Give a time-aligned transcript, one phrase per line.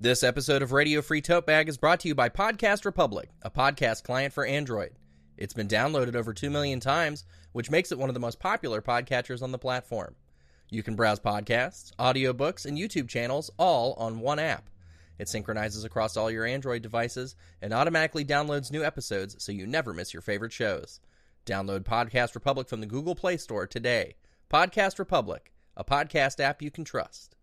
[0.00, 3.50] This episode of Radio Free Tote Bag is brought to you by Podcast Republic, a
[3.50, 4.92] podcast client for Android.
[5.36, 8.80] It's been downloaded over 2 million times, which makes it one of the most popular
[8.80, 10.14] podcatchers on the platform.
[10.70, 14.70] You can browse podcasts, audiobooks, and YouTube channels all on one app.
[15.18, 19.92] It synchronizes across all your Android devices and automatically downloads new episodes so you never
[19.92, 21.00] miss your favorite shows.
[21.44, 24.14] Download Podcast Republic from the Google Play Store today.
[24.48, 27.34] Podcast Republic, a podcast app you can trust.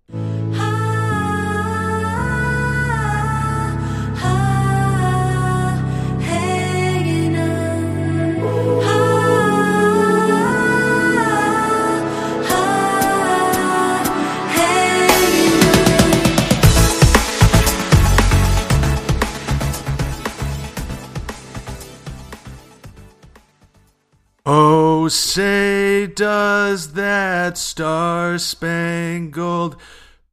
[25.05, 29.77] Oh, say does that star spangled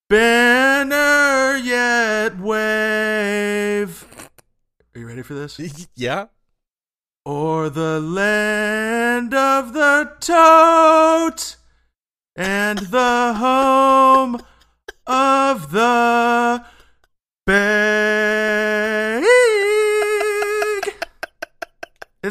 [0.08, 4.06] banner yet wave?
[4.94, 5.60] Are you ready for this?
[5.94, 6.28] yeah?
[7.26, 11.56] Or the land of the tote
[12.34, 14.40] and the home
[15.06, 16.64] of the
[17.44, 18.21] bag.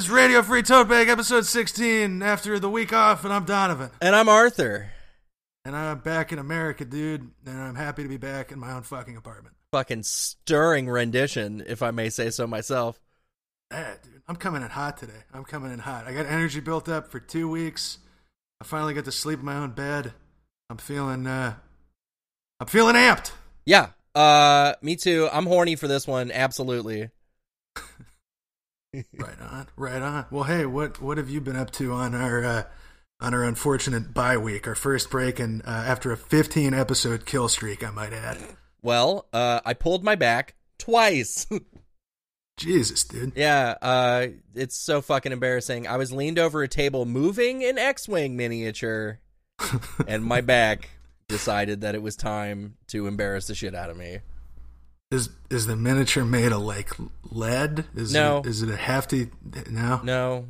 [0.02, 3.92] It's Radio Free Tote Bag, episode 16, after the week off, and I'm Donovan.
[4.02, 4.90] And I'm Arthur.
[5.64, 8.82] And I'm back in America, dude, and I'm happy to be back in my own
[8.82, 9.54] fucking apartment.
[9.72, 13.00] Fucking stirring rendition, if I may say so myself.
[13.70, 15.22] Yeah, dude, I'm coming in hot today.
[15.36, 16.08] I'm coming in hot.
[16.08, 18.00] I got energy built up for two weeks.
[18.60, 20.14] I finally got to sleep in my own bed.
[20.72, 21.54] I'm feeling, uh,
[22.60, 23.34] I'm feeling amped.
[23.68, 25.30] Yeah, uh, me too.
[25.32, 27.12] I'm horny for this one, absolutely.
[28.94, 30.26] right on, right on.
[30.32, 32.64] Well, hey, what what have you been up to on our uh,
[33.20, 37.48] on our unfortunate bye week, our first break, and uh, after a 15 episode kill
[37.48, 38.38] streak, I might add.
[38.82, 41.48] Well, uh, I pulled my back twice.
[42.58, 43.34] Jesus, dude.
[43.36, 45.88] Yeah, uh, it's so fucking embarrassing.
[45.88, 49.20] I was leaned over a table moving an X-wing miniature,
[50.08, 50.90] and my back
[51.28, 54.20] decided that it was time to embarrass the shit out of me.
[55.12, 56.92] Is is the miniature made of like
[57.24, 57.86] lead?
[57.96, 58.40] Is No.
[58.40, 59.30] It, is it a hefty?
[59.70, 60.00] No.
[60.04, 60.48] No,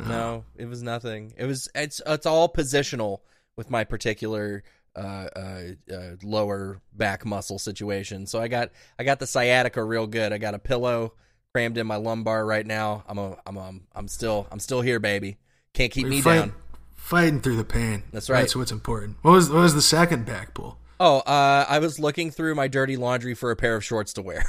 [0.00, 0.08] Oh.
[0.08, 1.32] no, it was nothing.
[1.36, 3.20] It was it's it's all positional
[3.56, 4.64] with my particular
[4.96, 4.98] uh,
[5.36, 5.62] uh,
[5.92, 8.26] uh, lower back muscle situation.
[8.26, 10.32] So I got I got the sciatica real good.
[10.32, 11.14] I got a pillow
[11.54, 13.04] crammed in my lumbar right now.
[13.06, 15.38] I'm a I'm a, I'm still I'm still here, baby.
[15.74, 16.54] Can't keep You're me down.
[16.94, 18.02] Fighting through the pain.
[18.12, 18.40] That's right.
[18.40, 19.18] That's what's important.
[19.22, 20.78] What was what was the second back pull?
[21.04, 24.22] Oh, uh, I was looking through my dirty laundry for a pair of shorts to
[24.22, 24.44] wear.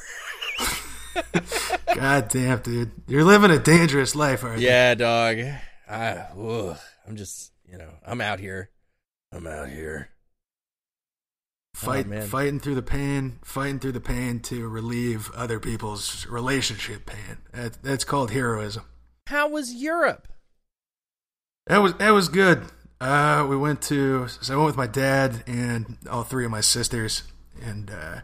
[1.96, 4.68] God damn, dude, you're living a dangerous life, aren't you?
[4.68, 5.40] yeah, dog.
[5.90, 6.78] I, ugh,
[7.08, 8.70] I'm just you know I'm out here.
[9.32, 10.10] I'm out here.
[11.74, 17.08] Fight, Oh, fighting through the pain, fighting through the pain to relieve other people's relationship
[17.08, 17.38] pain.
[17.52, 18.84] That, that's called heroism.
[19.26, 20.28] How was Europe?
[21.66, 22.62] That was that was good.
[23.04, 26.62] Uh, we went to so I went with my dad and all three of my
[26.62, 27.24] sisters,
[27.62, 28.22] and uh,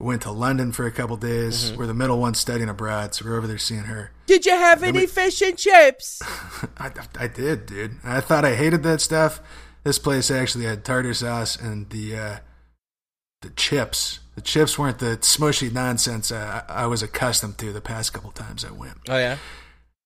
[0.00, 1.66] we went to London for a couple days.
[1.66, 1.76] Mm-hmm.
[1.76, 4.10] We're the middle one studying abroad, so we're over there seeing her.
[4.26, 6.22] Did you have any fish and chips?
[6.78, 7.98] I, I did, dude.
[8.02, 9.40] I thought I hated that stuff.
[9.84, 12.36] This place actually had tartar sauce and the uh,
[13.42, 14.20] the chips.
[14.34, 18.64] The chips weren't the smushy nonsense I I was accustomed to the past couple times
[18.64, 18.96] I went.
[19.10, 19.36] Oh yeah,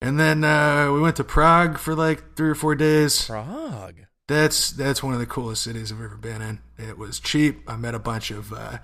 [0.01, 3.25] And then uh, we went to Prague for like three or four days.
[3.25, 4.01] Prague.
[4.29, 6.59] That's that's one of the coolest cities I've ever been in.
[6.79, 7.61] It was cheap.
[7.69, 8.79] I met a bunch of uh,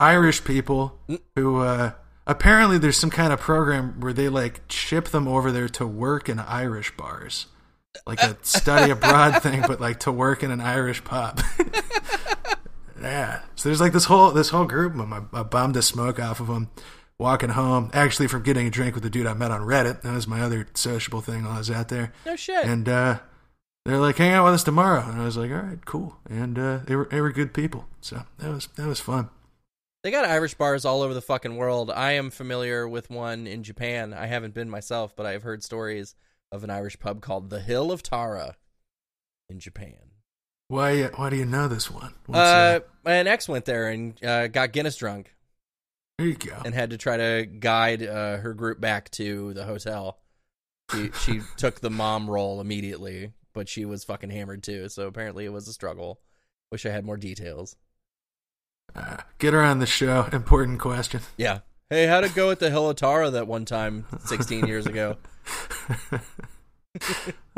[0.00, 0.98] Irish people
[1.36, 1.92] who uh,
[2.26, 6.28] apparently there's some kind of program where they like ship them over there to work
[6.28, 7.46] in Irish bars,
[8.06, 11.40] like a study abroad thing, but like to work in an Irish pub.
[13.00, 13.40] yeah.
[13.54, 15.12] So there's like this whole this whole group of them.
[15.32, 16.70] I, I bummed a smoke off of them.
[17.18, 20.02] Walking home, actually from getting a drink with the dude I met on Reddit.
[20.02, 22.64] That was my other sociable thing while I was out there No shit.
[22.64, 23.20] and uh,
[23.84, 26.58] they're like, "Hang out with us tomorrow," and I was like, "All right, cool." And
[26.58, 29.30] uh, they were they were good people, so that was that was fun.
[30.02, 31.90] they got Irish bars all over the fucking world.
[31.90, 34.12] I am familiar with one in Japan.
[34.14, 36.14] I haven't been myself, but I've heard stories
[36.50, 38.56] of an Irish pub called the Hill of Tara
[39.48, 39.96] in Japan.
[40.68, 42.14] Why why do you know this one?
[42.26, 45.34] What's, Uh, my ex went there and uh, got Guinness drunk
[46.18, 46.60] there you go.
[46.64, 50.18] and had to try to guide uh, her group back to the hotel.
[50.92, 54.88] She she took the mom role immediately, but she was fucking hammered too.
[54.88, 56.20] So apparently it was a struggle.
[56.70, 57.76] Wish I had more details.
[58.94, 60.28] Uh, get her on the show.
[60.32, 61.20] Important question.
[61.36, 61.60] Yeah.
[61.90, 65.16] Hey, how'd it go at the Hill of Tara that one time 16 years ago?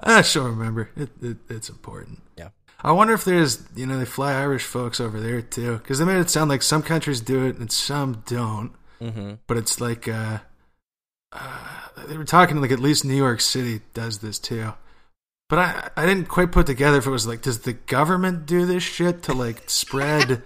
[0.01, 0.91] I shall remember.
[0.97, 2.21] It, it, it's important.
[2.37, 2.49] Yeah.
[2.81, 6.05] I wonder if there's, you know, they fly Irish folks over there too, because they
[6.05, 8.73] made it sound like some countries do it and some don't.
[9.01, 9.35] Mm-hmm.
[9.47, 10.39] But it's like uh,
[11.33, 11.69] uh,
[12.07, 14.75] they were talking like at least New York City does this too.
[15.49, 18.65] But I I didn't quite put together if it was like does the government do
[18.67, 20.43] this shit to like spread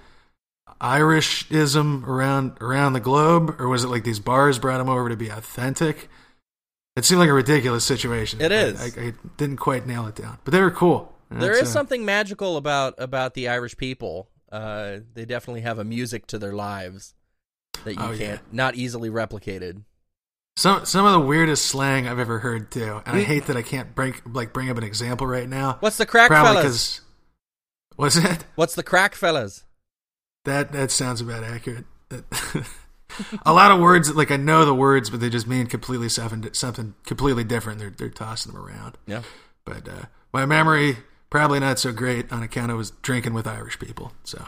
[0.80, 5.16] Irishism around around the globe, or was it like these bars brought them over to
[5.16, 6.08] be authentic?
[6.96, 8.40] It seemed like a ridiculous situation.
[8.40, 8.80] It is.
[8.80, 11.14] I, I, I didn't quite nail it down, but they were cool.
[11.30, 14.28] And There is uh, something magical about about the Irish people.
[14.50, 17.14] Uh, they definitely have a music to their lives
[17.84, 19.82] that you Oh, can't not easily replicated.
[20.58, 23.62] Some some of the weirdest slang I've ever heard too, and I hate that I
[23.62, 25.76] can't bring like bring up an example right now.
[25.78, 27.00] What's the crack, Probably fellas?
[27.96, 29.62] was it What's the crack, fellas?
[30.46, 31.84] that that sounds about accurate.
[33.46, 36.52] a lot of words like I know the words, but they just mean completely something
[36.54, 37.78] something completely different.
[37.78, 38.98] They're they're tossing them around.
[39.06, 39.22] Yeah.
[39.64, 40.96] But uh, my memory
[41.30, 44.10] probably not so great on account I was drinking with Irish people.
[44.24, 44.44] So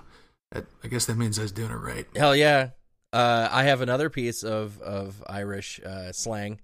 [0.50, 2.08] that, I guess that means I was doing it right.
[2.16, 2.70] Hell yeah.
[3.12, 6.60] Uh, I have another piece of of Irish uh, slang.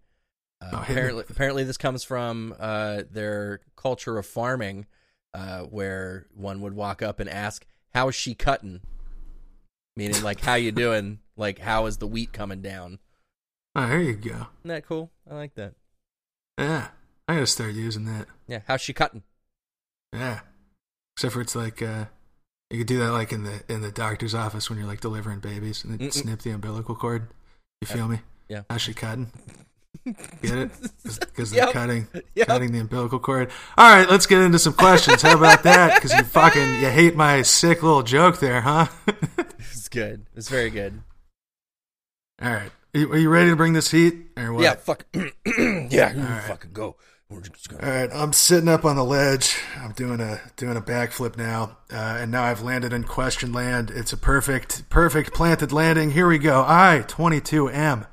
[0.60, 4.86] Uh, Oh, apparently, apparently, this comes from uh, their culture of farming,
[5.34, 8.80] uh, where one would walk up and ask, "How's she cutting?"
[9.96, 13.00] Meaning, like, "How you doing?" Like, "How is the wheat coming down?"
[13.74, 14.30] Oh, there you go.
[14.30, 15.10] Isn't that cool?
[15.30, 15.74] I like that.
[16.58, 16.88] Yeah,
[17.28, 18.26] I gotta start using that.
[18.46, 19.22] Yeah, how's she cutting?
[20.14, 20.40] Yeah.
[21.16, 22.06] Except for it's like uh
[22.70, 25.40] you could do that like in the in the doctor's office when you're like delivering
[25.40, 27.28] babies and then snip the umbilical cord.
[27.80, 28.20] You feel me?
[28.48, 28.62] yeah.
[28.70, 29.30] How's she cutting?
[30.04, 30.70] Get it?
[31.18, 32.46] Because they're cutting Yep.
[32.46, 33.50] cutting the umbilical cord.
[33.76, 35.22] All right, let's get into some questions.
[35.22, 35.94] How about that?
[35.96, 38.86] Because you fucking you hate my sick little joke there, huh?
[39.58, 40.26] It's good.
[40.34, 41.00] It's very good.
[42.42, 44.62] All right, are you, are you ready to bring this heat or what?
[44.62, 45.06] Yeah, fuck.
[45.46, 46.42] yeah, right.
[46.48, 46.96] fucking go.
[47.28, 47.84] We're just gonna.
[47.84, 49.56] right, I'm sitting up on the ledge.
[49.80, 53.90] I'm doing a doing a backflip now, uh, and now I've landed in question land.
[53.90, 56.12] It's a perfect perfect planted landing.
[56.12, 56.64] Here we go.
[56.66, 58.06] I, 22M,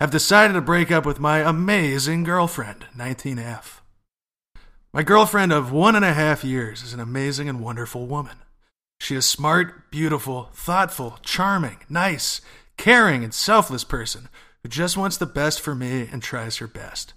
[0.00, 3.80] have decided to break up with my amazing girlfriend, 19F.
[4.92, 8.36] My girlfriend of one and a half years is an amazing and wonderful woman.
[9.00, 12.42] She is smart, beautiful, thoughtful, charming, nice,
[12.76, 14.28] caring, and selfless person
[14.62, 17.14] who just wants the best for me and tries her best.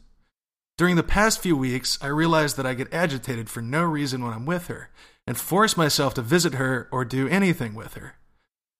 [0.78, 4.34] During the past few weeks, I realized that I get agitated for no reason when
[4.34, 4.90] I'm with her
[5.28, 8.16] and force myself to visit her or do anything with her.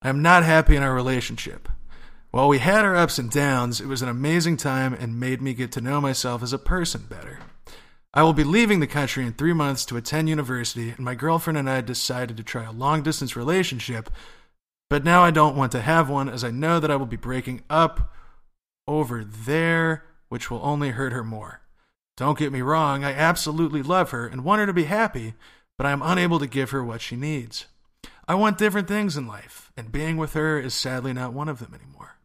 [0.02, 1.70] I am not happy in our relationship.
[2.32, 5.54] While we had our ups and downs, it was an amazing time and made me
[5.54, 7.40] get to know myself as a person better.
[8.14, 11.58] I will be leaving the country in three months to attend university, and my girlfriend
[11.58, 14.10] and I decided to try a long distance relationship,
[14.90, 17.16] but now I don't want to have one as I know that I will be
[17.16, 18.14] breaking up
[18.88, 21.61] over there, which will only hurt her more.
[22.22, 25.34] Don't get me wrong, I absolutely love her and want her to be happy,
[25.76, 27.66] but I am unable to give her what she needs.
[28.28, 31.58] I want different things in life, and being with her is sadly not one of
[31.58, 32.18] them anymore.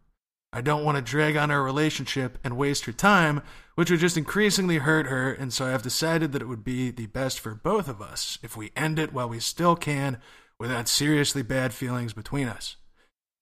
[0.52, 3.40] I don't want to drag on our relationship and waste her time,
[3.74, 6.90] which would just increasingly hurt her, and so I have decided that it would be
[6.90, 10.18] the best for both of us if we end it while we still can
[10.58, 12.76] without seriously bad feelings between us.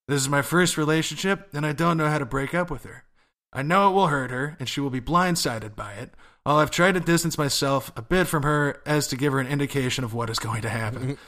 [0.07, 3.03] This is my first relationship, and I don't know how to break up with her.
[3.53, 6.71] I know it will hurt her, and she will be blindsided by it, while I've
[6.71, 10.15] tried to distance myself a bit from her as to give her an indication of
[10.15, 11.19] what is going to happen.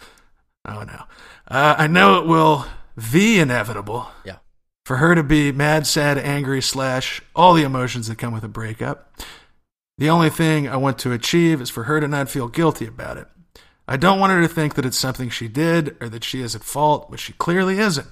[0.66, 1.02] oh no.
[1.48, 2.66] Uh, I know it will
[3.12, 4.36] be inevitable Yeah.
[4.84, 8.48] for her to be mad, sad, angry, slash all the emotions that come with a
[8.48, 9.12] breakup.
[9.98, 13.16] The only thing I want to achieve is for her to not feel guilty about
[13.16, 13.26] it.
[13.88, 16.54] I don't want her to think that it's something she did or that she is
[16.54, 18.08] at fault, which she clearly isn't.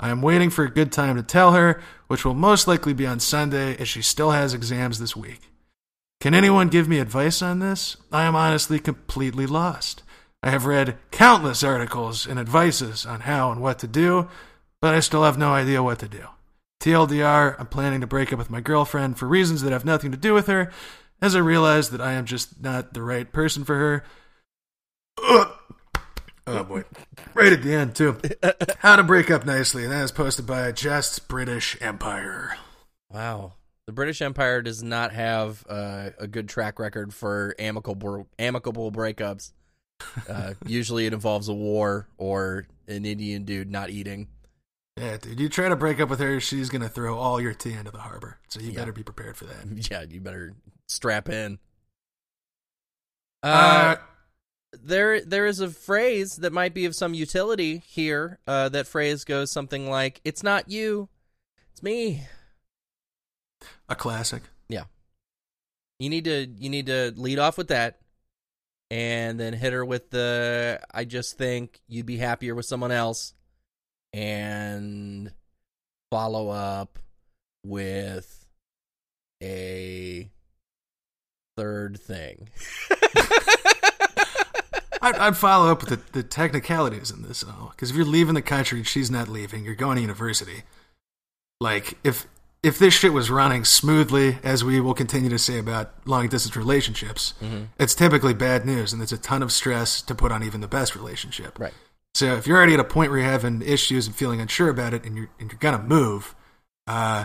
[0.00, 3.06] I am waiting for a good time to tell her, which will most likely be
[3.06, 5.42] on Sunday as she still has exams this week.
[6.22, 7.96] Can anyone give me advice on this?
[8.12, 10.04] I am honestly completely lost.
[10.40, 14.28] I have read countless articles and advices on how and what to do,
[14.80, 16.28] but I still have no idea what to do.
[16.80, 20.16] TLDR, I'm planning to break up with my girlfriend for reasons that have nothing to
[20.16, 20.70] do with her,
[21.20, 24.04] as I realize that I am just not the right person for her.
[26.44, 26.82] Oh boy.
[27.34, 28.20] Right at the end, too.
[28.78, 32.56] How to break up nicely, and that is posted by Just British Empire.
[33.10, 33.52] Wow.
[33.86, 39.52] The British Empire does not have uh, a good track record for amicable amicable breakups.
[40.28, 44.26] Uh, usually, it involves a war or an Indian dude not eating.
[44.96, 47.54] Yeah, dude, you try to break up with her, she's going to throw all your
[47.54, 48.38] tea into the harbor.
[48.48, 48.80] So you Yeah.
[48.80, 49.64] better be prepared for that.
[49.90, 50.54] Yeah, you better
[50.88, 51.60] strap in.
[53.44, 53.96] Uh, Uh,
[54.72, 58.40] there, there is a phrase that might be of some utility here.
[58.46, 61.08] Uh, that phrase goes something like, "It's not you,
[61.70, 62.26] it's me."
[63.92, 64.42] A classic.
[64.68, 64.84] Yeah.
[65.98, 68.00] You need to, you need to lead off with that,
[68.90, 73.32] and then hit her with the I just think you'd be happier with someone else
[74.12, 75.32] and
[76.10, 76.98] follow up
[77.64, 78.44] with
[79.42, 80.30] a
[81.56, 82.50] third thing.
[85.00, 88.34] I'd, I'd follow up with the, the technicalities in this, though, because if you're leaving
[88.34, 90.62] the country and she's not leaving, you're going to university.
[91.60, 92.26] Like if
[92.62, 96.56] if this shit was running smoothly, as we will continue to say about long distance
[96.56, 97.64] relationships, Mm-hmm.
[97.78, 100.68] it's typically bad news, and it's a ton of stress to put on even the
[100.68, 101.58] best relationship.
[101.58, 101.74] Right.
[102.14, 104.94] So if you're already at a point where you're having issues and feeling unsure about
[104.94, 106.34] it, and you're and you're gonna move,
[106.86, 107.24] uh,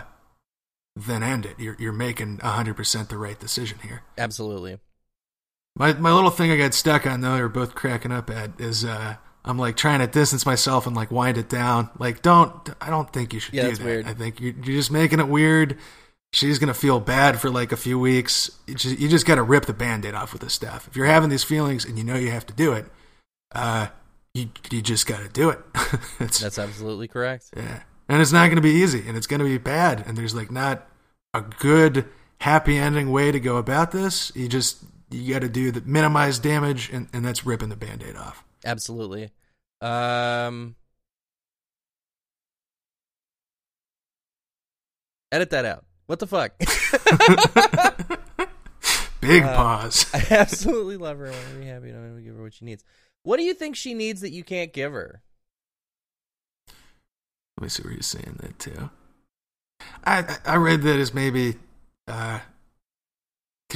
[0.96, 1.60] then end it.
[1.60, 4.02] You're you're making hundred percent the right decision here.
[4.16, 4.78] Absolutely.
[5.76, 8.84] My my little thing I got stuck on though, we're both cracking up at is
[8.84, 9.16] uh
[9.48, 11.90] I'm like trying to distance myself and like wind it down.
[11.98, 13.84] Like don't I don't think you should Yeah, do that.
[13.84, 14.06] weird.
[14.06, 15.78] I think you're, you're just making it weird.
[16.32, 18.50] She's gonna feel bad for like a few weeks.
[18.66, 20.86] You just, you just got to rip the band-aid off with this stuff.
[20.86, 22.84] If you're having these feelings and you know you have to do it,
[23.54, 23.86] uh,
[24.34, 25.58] you you just got to do it.
[26.18, 27.46] That's absolutely correct.
[27.56, 30.18] yeah, and it's not going to be easy, and it's going to be bad, and
[30.18, 30.86] there's like not
[31.32, 32.04] a good
[32.42, 34.30] happy ending way to go about this.
[34.36, 38.16] You just you got to do the minimize damage, and, and that's ripping the band-aid
[38.16, 38.44] off.
[38.66, 39.30] Absolutely.
[39.80, 40.74] Um
[45.30, 45.84] Edit that out.
[46.06, 46.52] What the fuck?
[49.20, 50.06] Big Uh, pause.
[50.14, 51.26] I absolutely love her.
[51.26, 51.90] I want to be happy.
[51.90, 52.82] I'm going to give her what she needs.
[53.24, 55.20] What do you think she needs that you can't give her?
[57.58, 58.90] Let me see where you're saying that too.
[60.04, 61.56] I I- I read that as maybe
[62.06, 62.40] because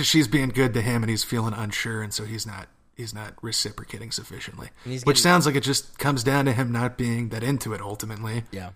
[0.07, 3.35] she's being good to him and he's feeling unsure, and so he's not he's not
[3.43, 4.69] reciprocating sufficiently.
[4.85, 7.81] Which getting- sounds like it just comes down to him not being that into it
[7.81, 8.45] ultimately.
[8.51, 8.71] Yeah.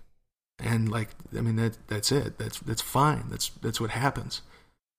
[0.58, 2.38] And like I mean that that's it.
[2.38, 3.26] That's that's fine.
[3.28, 4.40] That's that's what happens.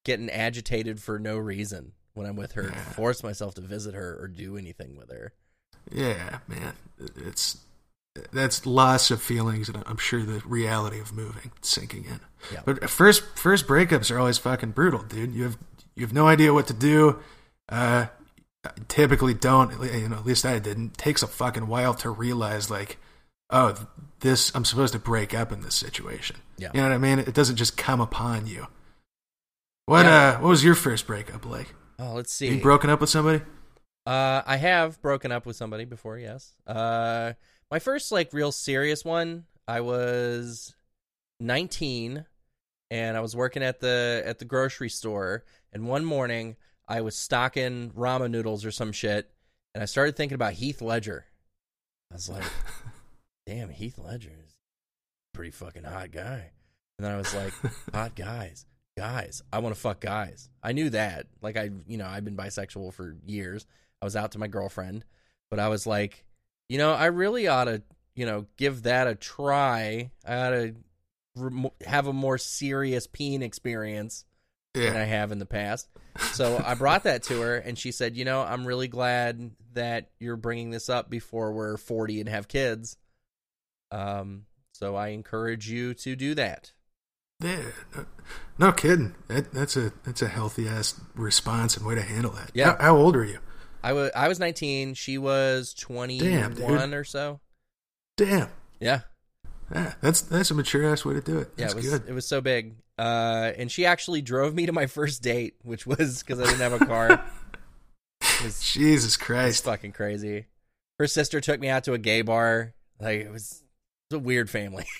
[0.06, 2.70] Getting agitated for no reason when I'm with her.
[2.72, 2.82] Yeah.
[2.92, 5.34] Force myself to visit her or do anything with her.
[5.92, 6.74] Yeah, man.
[7.16, 7.58] It's
[8.32, 12.20] that's loss of feelings and I'm sure the reality of moving sinking in.
[12.54, 12.62] Yeah.
[12.66, 15.34] But first first breakups are always fucking brutal, dude.
[15.34, 15.58] You have
[15.96, 17.20] you have no idea what to do.
[17.70, 18.08] Uh
[18.88, 20.94] typically don't you know, at least I didn't.
[20.94, 22.98] It takes a fucking while to realize like
[23.50, 23.76] oh,
[24.20, 26.38] this I'm supposed to break up in this situation.
[26.58, 26.72] Yeah.
[26.74, 27.20] You know what I mean?
[27.20, 28.68] It doesn't just come upon you.
[29.86, 30.38] What Yeah.
[30.38, 31.74] uh what was your first breakup like?
[32.00, 32.48] Oh, let's see.
[32.50, 33.42] You broken up with somebody?
[34.06, 36.18] Uh, I have broken up with somebody before.
[36.18, 36.54] Yes.
[36.66, 37.34] Uh,
[37.70, 39.46] my first like real serious one.
[39.68, 40.74] I was
[41.42, 42.26] 19,
[42.90, 45.44] and I was working at the at the grocery store.
[45.74, 46.56] And one morning,
[46.88, 49.30] I was stocking ramen noodles or some shit,
[49.74, 51.26] and I started thinking about Heath Ledger.
[52.12, 52.44] I was like,
[53.46, 56.52] "Damn, Heath Ledger is a pretty fucking hot guy."
[56.98, 57.54] And then I was like,
[57.94, 58.66] "Hot guys."
[58.98, 60.50] Guys, I want to fuck guys.
[60.64, 61.28] I knew that.
[61.40, 63.68] Like I, you know, I've been bisexual for years.
[64.02, 65.06] I was out to my girlfriend,
[65.52, 66.26] but I was like,
[66.68, 67.84] you know, I really ought to,
[68.16, 70.10] you know, give that a try.
[70.26, 70.76] I ought to
[71.36, 74.26] rem- have a more serious peen experience
[74.74, 75.88] than I have in the past.
[76.18, 80.10] So I brought that to her, and she said, you know, I'm really glad that
[80.20, 82.98] you're bringing this up before we're 40 and have kids.
[83.92, 86.72] Um, so I encourage you to do that.
[87.40, 87.62] Yeah,
[87.96, 88.06] no,
[88.58, 89.16] no kidding.
[89.28, 92.52] That, that's a that's a healthy ass response and way to handle that.
[92.54, 92.76] Yeah.
[92.78, 93.40] How, how old are you?
[93.84, 94.96] I was I was 19.
[94.96, 96.94] She was 21 dude.
[96.94, 97.40] or so.
[98.18, 98.50] Damn.
[98.80, 99.02] Yeah.
[99.74, 101.52] Yeah, that's that's a mature ass way to do it.
[101.58, 102.04] Yeah, it was good.
[102.08, 102.76] it was so big.
[102.98, 106.60] Uh, and she actually drove me to my first date, which was because I didn't
[106.60, 107.24] have a car.
[108.44, 109.64] was Jesus Christ.
[109.66, 110.46] fucking crazy.
[111.00, 112.74] Her sister took me out to a gay bar.
[113.00, 113.64] Like it was,
[114.10, 114.86] it was a weird family.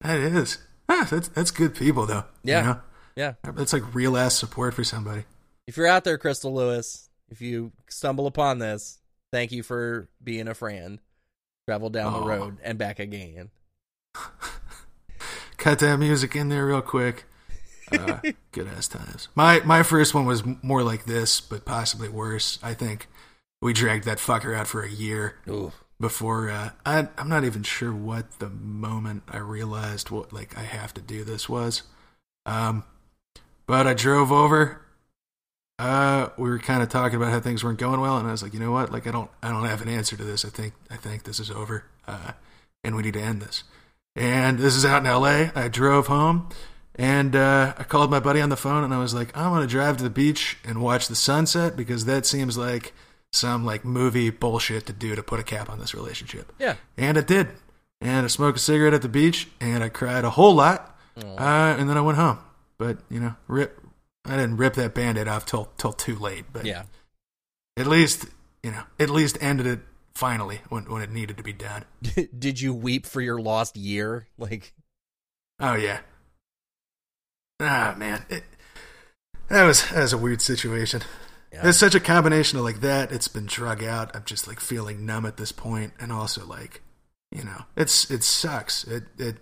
[0.00, 0.58] That is.
[0.88, 2.22] Ah, that's that's good people though.
[2.44, 2.62] you Yeah.
[2.62, 2.80] know?
[3.16, 3.32] yeah.
[3.42, 5.24] That's like real ass support for somebody.
[5.66, 9.00] If you're out there, Crystal Lewis, if you stumble upon this,
[9.32, 11.00] thank you for being a friend.
[11.66, 13.50] Travel down the road and back again.
[15.56, 17.24] Cut that music in there real quick.
[17.92, 18.20] Uh,
[18.52, 19.28] good ass times.
[19.34, 22.58] My my first one was more like this, but possibly worse.
[22.62, 23.06] I think
[23.60, 25.36] we dragged that fucker out for a year.
[25.48, 25.72] Ooh.
[26.00, 30.62] before uh, I, I'm not even sure what the moment I realized what like I
[30.62, 31.82] have to do this was.
[32.46, 32.84] Um,
[33.66, 34.80] but I drove over.
[35.78, 38.42] Uh, we were kind of talking about how things weren't going well, and I was
[38.42, 38.90] like, you know what?
[38.90, 40.44] Like, I don't, I don't have an answer to this.
[40.44, 42.32] I think, I think this is over, uh,
[42.82, 43.62] and we need to end this.
[44.16, 45.52] And this is out in L.A.
[45.54, 46.48] I drove home,
[46.98, 49.66] and uh, I called my buddy on the phone, and I was like, I'm gonna
[49.66, 52.92] drive to the beach and watch the sunset because that seems like
[53.32, 56.52] some like movie bullshit to do to put a cap on this relationship.
[56.58, 56.76] Yeah.
[56.96, 57.48] And it did.
[58.00, 60.96] And I smoked a cigarette at the beach, and I cried a whole lot.
[61.16, 62.38] Uh, and then I went home.
[62.78, 63.80] But you know, rip.
[64.24, 66.44] I didn't rip that band-aid off till till too late.
[66.52, 66.84] But Yeah.
[67.76, 68.26] at least
[68.62, 69.80] you know, at least ended it
[70.14, 71.84] finally when when it needed to be done.
[72.38, 74.28] Did you weep for your lost year?
[74.38, 74.72] Like,
[75.60, 76.00] Oh yeah.
[77.60, 78.44] Ah man, it,
[79.48, 81.02] that was that was a weird situation.
[81.52, 81.68] Yeah.
[81.68, 83.10] It's such a combination of like that.
[83.10, 84.14] It's been drug out.
[84.14, 86.82] I'm just like feeling numb at this point, and also like,
[87.32, 88.84] you know, it's it sucks.
[88.84, 89.36] It it.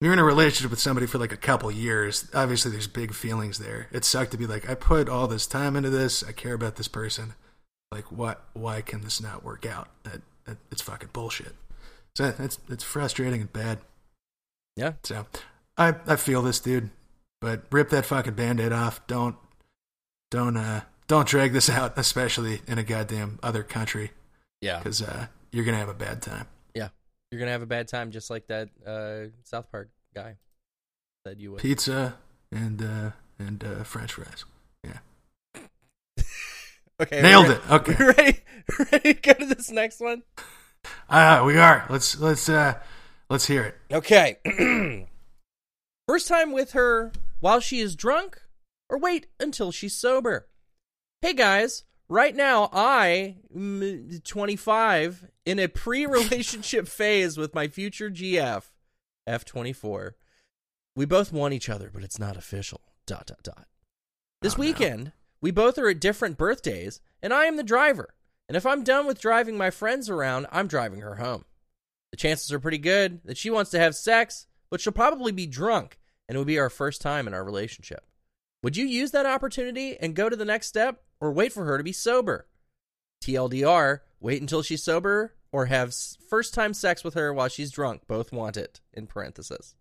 [0.00, 2.28] You're in a relationship with somebody for like a couple years.
[2.34, 3.88] Obviously, there's big feelings there.
[3.92, 6.22] It sucked to be like, I put all this time into this.
[6.22, 7.34] I care about this person.
[7.92, 8.44] Like, what?
[8.54, 9.88] Why can this not work out?
[10.02, 11.54] That, that it's fucking bullshit.
[12.16, 13.78] So it's it's frustrating and bad.
[14.76, 14.94] yeah.
[15.04, 15.26] So
[15.76, 16.90] I I feel this dude,
[17.40, 19.06] but rip that fucking band-aid off.
[19.06, 19.36] Don't
[20.30, 24.12] don't uh don't drag this out, especially in a goddamn other country,
[24.60, 24.78] Yeah.
[24.78, 26.46] because uh, you're gonna have a bad time.
[26.74, 26.88] Yeah,
[27.30, 30.36] you're going to have a bad time just like that uh, South Park guy
[31.26, 31.60] said you would.
[31.60, 32.16] Pizza
[32.52, 34.44] and uh and uh, French fries.
[34.84, 34.98] Yeah.
[37.00, 37.20] okay.
[37.22, 37.60] Nailed it.
[37.70, 37.94] Okay.
[38.04, 38.38] Ready,
[38.92, 40.22] ready to go to this next one?
[41.10, 41.86] Ah, we are.
[41.90, 42.74] Let's let's uh
[43.28, 43.76] let's hear it.
[43.92, 44.38] Okay.
[46.06, 48.42] First time with her while she is drunk,
[48.90, 50.48] or wait until she's sober?
[51.22, 58.10] Hey guys, right now I, mm, 25, in a pre relationship phase with my future
[58.10, 58.64] GF,
[59.28, 60.10] F24.
[60.96, 62.82] We both want each other, but it's not official.
[63.06, 63.66] Dot, dot, dot.
[64.42, 64.60] This Oh, no.
[64.60, 68.14] weekend, we both are at different birthdays, and I am the driver.
[68.46, 71.46] And if I'm done with driving my friends around, I'm driving her home.
[72.10, 75.46] The chances are pretty good that she wants to have sex, but she'll probably be
[75.46, 78.04] drunk, and it would be our first time in our relationship.
[78.64, 81.78] Would you use that opportunity and go to the next step, or wait for her
[81.78, 82.48] to be sober?
[83.22, 85.94] TLDR, wait until she's sober, or have
[86.28, 88.08] first time sex with her while she's drunk.
[88.08, 89.76] Both want it, in parenthesis.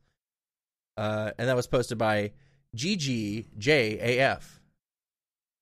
[0.96, 2.34] Uh, and that was posted by
[2.78, 4.44] GGJAF.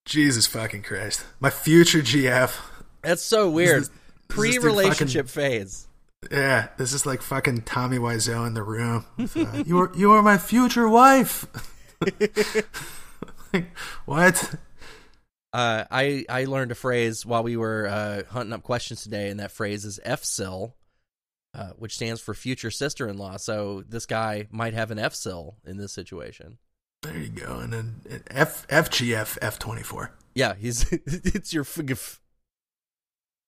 [0.04, 1.24] Jesus fucking Christ.
[1.40, 2.54] My future GF.
[3.02, 3.88] That's so weird.
[4.28, 5.88] Pre relationship phase.
[6.30, 9.06] Yeah, this is like fucking Tommy Wiseau in the room.
[9.18, 11.48] with, uh, you are you are my future wife.
[13.54, 14.56] Like, what?
[15.52, 19.42] Uh, I I learned a phrase while we were uh, hunting up questions today, and
[19.42, 20.72] that phrase is FSIL,
[21.54, 23.36] uh, which stands for future sister in law.
[23.36, 26.60] So this guy might have an FSIL in this situation.
[27.02, 27.60] There you go.
[27.60, 27.96] And then
[28.30, 30.14] F FGF F twenty four.
[30.34, 32.22] Yeah, he's it's your f-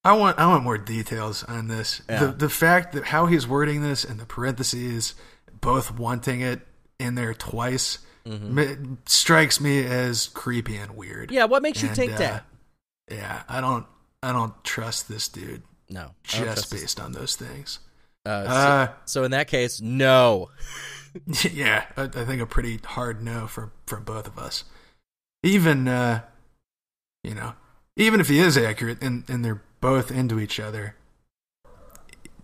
[0.04, 2.02] I want I want more details on this.
[2.10, 2.26] Yeah.
[2.26, 5.16] The the fact that how he's wording this and the parentheses,
[5.62, 6.62] both wanting it
[7.00, 11.30] in there twice, ma- strikes me as creepy and weird.
[11.30, 11.36] Mm-hmm.
[11.36, 11.46] yeah.
[11.46, 12.46] What makes you And, think uh, that?
[13.10, 13.86] Yeah, I don't
[14.22, 17.80] I don't trust this dude No, just based on those things.
[18.26, 20.50] Uh, so, Uh, so in that case, no.
[21.52, 24.63] yeah, I, I think a pretty hard no from from both of us.
[25.44, 26.22] Even uh,
[27.24, 27.54] you know,
[27.96, 30.96] even if he is accurate and and they're both into each other,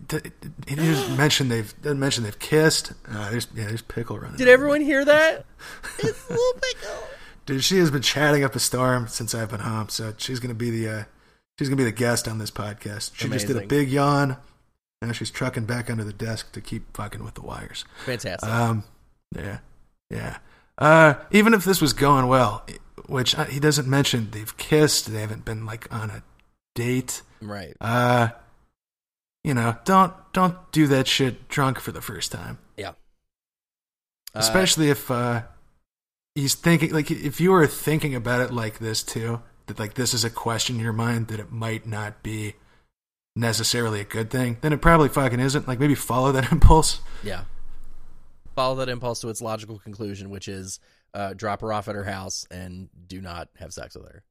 [0.06, 2.92] d- d- he didn't mention they've didn't mention they've kissed.
[3.08, 4.36] Uh, there's yeah, there's pickle running.
[4.36, 5.44] Did everyone hear that?
[5.98, 7.02] it's little pickle.
[7.46, 10.54] Dude, she has been chatting up a storm since I've been home, so she's gonna
[10.54, 11.04] be the uh,
[11.58, 13.12] she's gonna be the guest on this podcast.
[13.14, 14.36] She just did a big yawn.
[15.02, 17.86] Now she's trucking back under the desk to keep fucking with the wires.
[18.04, 18.48] Fantastic.
[18.48, 18.84] Um,
[19.34, 19.58] yeah,
[20.10, 20.38] yeah.
[20.76, 22.64] Uh, even if this was going well,
[23.10, 25.12] which uh, he doesn't mention, they've kissed.
[25.12, 26.22] They haven't been like on a
[26.74, 27.22] date.
[27.42, 27.76] right.
[27.80, 28.28] Uh,
[29.44, 32.90] you know, don't don't do that shit drunk for the first time, Yeah.
[32.90, 32.92] Uh,
[34.34, 35.42] especially if uh,
[36.34, 40.12] he's thinking like if you were thinking about it like this too, that like this
[40.14, 42.54] is a question in your mind that it might not be
[43.34, 45.66] necessarily a good thing, then it probably fucking isn't.
[45.66, 47.00] Like maybe follow that impulse.
[47.22, 47.44] Yeah.
[48.54, 50.80] Follow that impulse to its logical conclusion, which is
[51.14, 54.22] uh, drop her off at her house and do not have sex with her.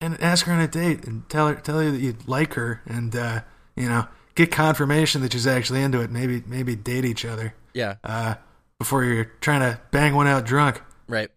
[0.00, 2.80] and ask her on a date and tell her tell her that you like her
[2.86, 3.40] and uh,
[3.76, 6.10] you know get confirmation that she's actually into it.
[6.10, 8.34] Maybe maybe date each other Yeah, uh,
[8.78, 10.82] before you're trying to bang one out drunk.
[11.08, 11.30] right.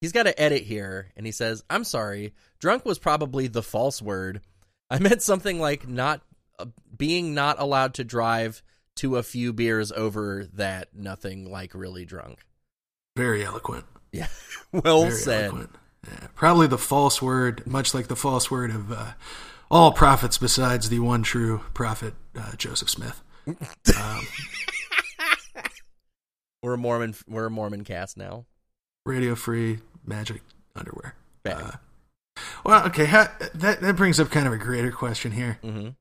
[0.00, 2.34] He's got to edit here, and he says, "I'm sorry.
[2.58, 4.40] Drunk was probably the false word.
[4.90, 6.22] I meant something like not
[6.58, 6.66] uh,
[6.98, 8.64] being not allowed to drive
[8.96, 10.88] to a few beers over that.
[10.92, 12.44] Nothing like really drunk.
[13.16, 13.84] Very eloquent.
[14.12, 14.28] Yeah,
[14.72, 15.44] well Very said.
[15.44, 15.70] eloquent.
[16.06, 19.12] Yeah, probably the false word, much like the false word of uh,
[19.70, 23.22] all prophets besides the one true prophet uh, Joseph Smith.
[24.00, 24.26] Um,
[26.62, 27.14] We're a Mormon.
[27.28, 28.46] We're a Mormon cast now.
[29.04, 30.42] radio free magic
[30.76, 31.14] underwear.
[31.44, 31.72] Uh,
[32.64, 35.58] well, okay, ha- that that brings up kind of a greater question here.
[35.62, 35.94] hmm O-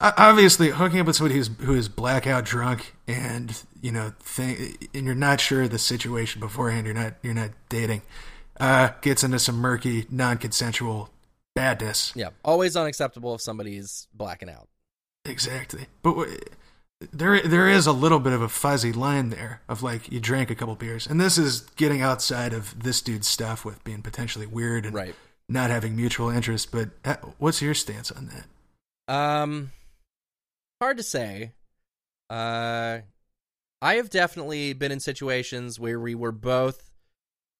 [0.00, 5.06] obviously hooking up with somebody who's who is blackout drunk and you know think, and
[5.06, 8.02] you're not sure of the situation beforehand you're not you're not dating
[8.58, 11.10] uh gets into some murky non-consensual
[11.54, 12.12] badness.
[12.14, 14.68] Yeah, always unacceptable if somebody's blacking out.
[15.24, 15.86] Exactly.
[16.02, 16.38] But w-
[17.12, 20.50] there there is a little bit of a fuzzy line there of like you drank
[20.50, 24.46] a couple beers, and this is getting outside of this dude's stuff with being potentially
[24.46, 25.14] weird and Right.
[25.48, 26.70] not having mutual interest.
[26.70, 28.30] But uh, what's your stance on
[29.08, 29.14] that?
[29.14, 29.72] Um,
[30.80, 31.52] hard to say.
[32.28, 32.98] Uh,
[33.82, 36.90] I have definitely been in situations where we were both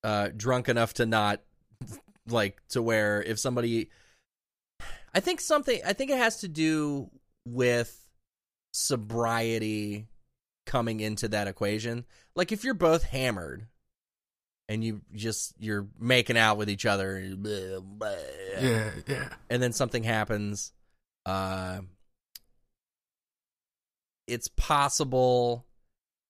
[0.03, 1.43] uh drunk enough to not
[2.29, 3.91] like to where if somebody
[5.15, 7.11] I think something I think it has to do
[7.45, 7.97] with
[8.73, 10.07] sobriety
[10.67, 12.05] coming into that equation.
[12.37, 13.67] Like if you're both hammered
[14.69, 19.29] and you just you're making out with each other Yeah, yeah.
[19.51, 20.73] and then something happens
[21.27, 21.81] uh
[24.31, 25.66] it's possible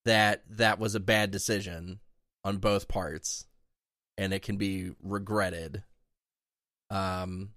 [0.05, 2.01] that that was a bad decision
[2.45, 3.47] on both parts
[4.17, 5.83] and it can be regretted.
[6.91, 7.51] Um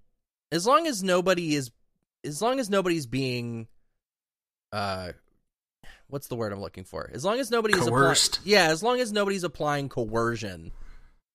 [0.52, 1.70] as long as nobody is
[2.24, 3.66] as long as nobody's being
[4.72, 5.12] uh
[6.08, 7.10] what's the word i'm looking for?
[7.12, 8.40] As long as nobody's apply- Coerced.
[8.44, 10.70] yeah as long as nobody's applying coercion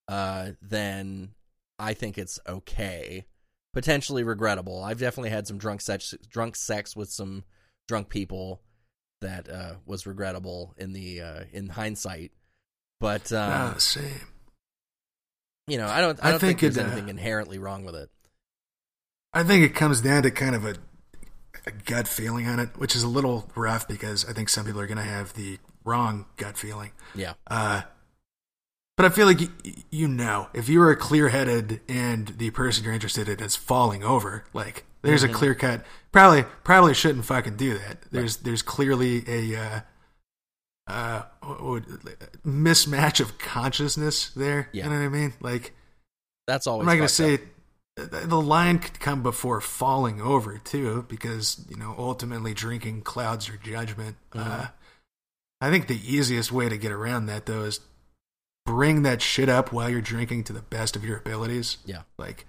[0.08, 1.30] uh then
[1.78, 3.26] i think it's okay.
[3.72, 4.82] Potentially regrettable.
[4.82, 7.44] I've definitely had some drunk sex drunk sex with some
[7.86, 8.60] drunk people
[9.20, 12.32] that uh was regrettable in the uh in hindsight
[13.00, 14.26] but um Ah, same.
[15.68, 17.84] you know i don't i I don't think, think there's it, uh, anything inherently wrong
[17.84, 18.10] with it
[19.32, 20.74] I think it comes down to kind of a,
[21.64, 24.80] a gut feeling on it, which is a little rough because I think some people
[24.80, 26.90] are going to have the wrong gut feeling.
[27.14, 27.82] yeah Uh,
[28.96, 29.48] but I feel like you,
[29.88, 34.02] you know, if you are clear headed and the person you're interested in is falling
[34.02, 35.34] over, like there's Mm-hmm.
[35.34, 35.84] a clear cut.
[36.12, 38.02] Probably, probably shouldn't fucking do that.
[38.10, 39.80] There's, there's clearly a uh,
[40.88, 41.22] uh,
[42.46, 44.68] mismatch of consciousness there.
[44.72, 44.84] Yeah.
[44.84, 45.32] You know what I mean?
[45.40, 45.72] Like,
[46.46, 47.40] that's always I'm not going to say up.
[47.96, 53.46] the the line could come before falling over too, because you know ultimately drinking clouds
[53.46, 54.16] your judgment.
[54.32, 54.50] Mm-hmm.
[54.50, 54.66] Uh,
[55.60, 57.80] I think the easiest way to get around that though is
[58.66, 61.76] bring that shit up while you're drinking to the best of your abilities.
[61.84, 62.46] yeah Like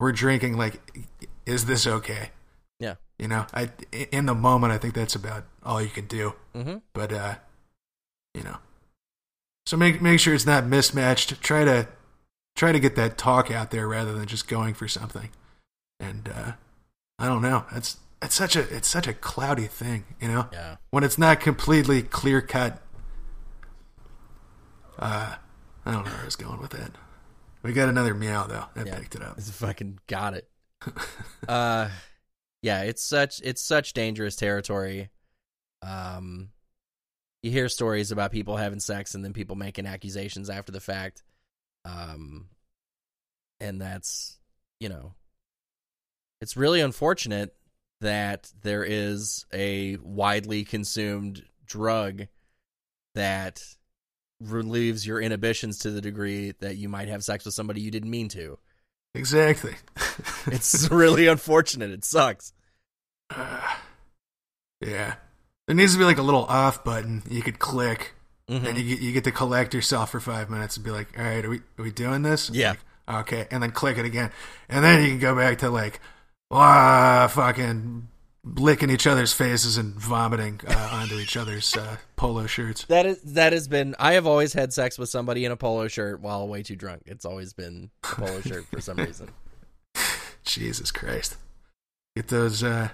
[0.00, 0.80] we're drinking, like
[1.46, 2.30] is this okay?
[2.80, 3.70] yeah You know, I
[4.10, 6.34] in the moment I think that's about all you can do.
[6.54, 7.34] mm-hmm But uh,
[8.34, 8.56] you know,
[9.66, 11.40] so make make sure it's not mismatched.
[11.42, 11.88] Try to
[12.56, 15.30] try to get that talk out there rather than just going for something.
[16.00, 16.52] And uh,
[17.18, 17.64] I don't know.
[17.72, 20.48] It's it's such a it's such a cloudy thing, you know.
[20.52, 22.80] yeah When it's not completely clear cut.
[24.98, 25.34] Uh,
[25.86, 26.92] I don't know where I was going with that.
[27.62, 28.66] We got another meow though.
[28.74, 28.98] That Yeah.
[28.98, 29.38] picked it up.
[29.38, 30.48] It's fucking got it.
[31.48, 31.88] uh
[32.62, 35.10] yeah, it's such it's such dangerous territory.
[35.82, 36.50] Um
[37.42, 41.22] you hear stories about people having sex and then people making accusations after the fact.
[41.84, 42.48] Um
[43.60, 44.38] and that's,
[44.80, 45.14] you know,
[46.40, 47.54] it's really unfortunate
[48.00, 52.26] that there is a widely consumed drug
[53.14, 53.62] that
[54.40, 58.10] relieves your inhibitions to the degree that you might have sex with somebody you didn't
[58.10, 58.58] mean to.
[59.14, 59.74] Exactly.
[60.46, 61.90] It's really unfortunate.
[61.90, 62.52] It sucks.
[63.34, 63.60] Uh,
[64.80, 65.14] yeah.
[65.66, 68.12] There needs to be like a little off button you could click,
[68.50, 68.66] Mhm.
[68.68, 71.24] and you get, you get to collect yourself for five minutes and be like, all
[71.24, 72.50] right, are we are we doing this?
[72.50, 72.74] Yeah.
[73.08, 74.30] Like, okay, and then click it again,
[74.68, 76.00] and then you can go back to like,
[76.50, 78.08] ah, fucking
[78.44, 82.84] licking each other's faces and vomiting uh, onto each other's uh, polo shirts.
[82.84, 83.94] That is that has been.
[83.98, 87.02] I have always had sex with somebody in a polo shirt while way too drunk.
[87.06, 89.30] It's always been a polo shirt for some reason.
[90.44, 91.36] Jesus Christ.
[92.14, 92.90] Get those, uh,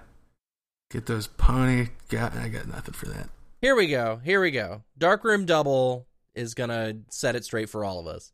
[0.90, 1.88] get those pony.
[2.08, 3.28] Got, I got nothing for that.
[3.60, 4.20] Here we go.
[4.24, 4.82] Here we go.
[4.96, 8.32] Darkroom Double is gonna set it straight for all of us.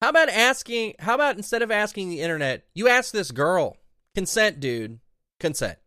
[0.00, 0.94] How about asking?
[1.00, 3.76] How about instead of asking the internet, you ask this girl?
[4.14, 5.00] Consent, dude.
[5.40, 5.78] Consent.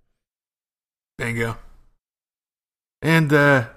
[1.18, 1.58] Bingo.
[3.02, 3.68] And uh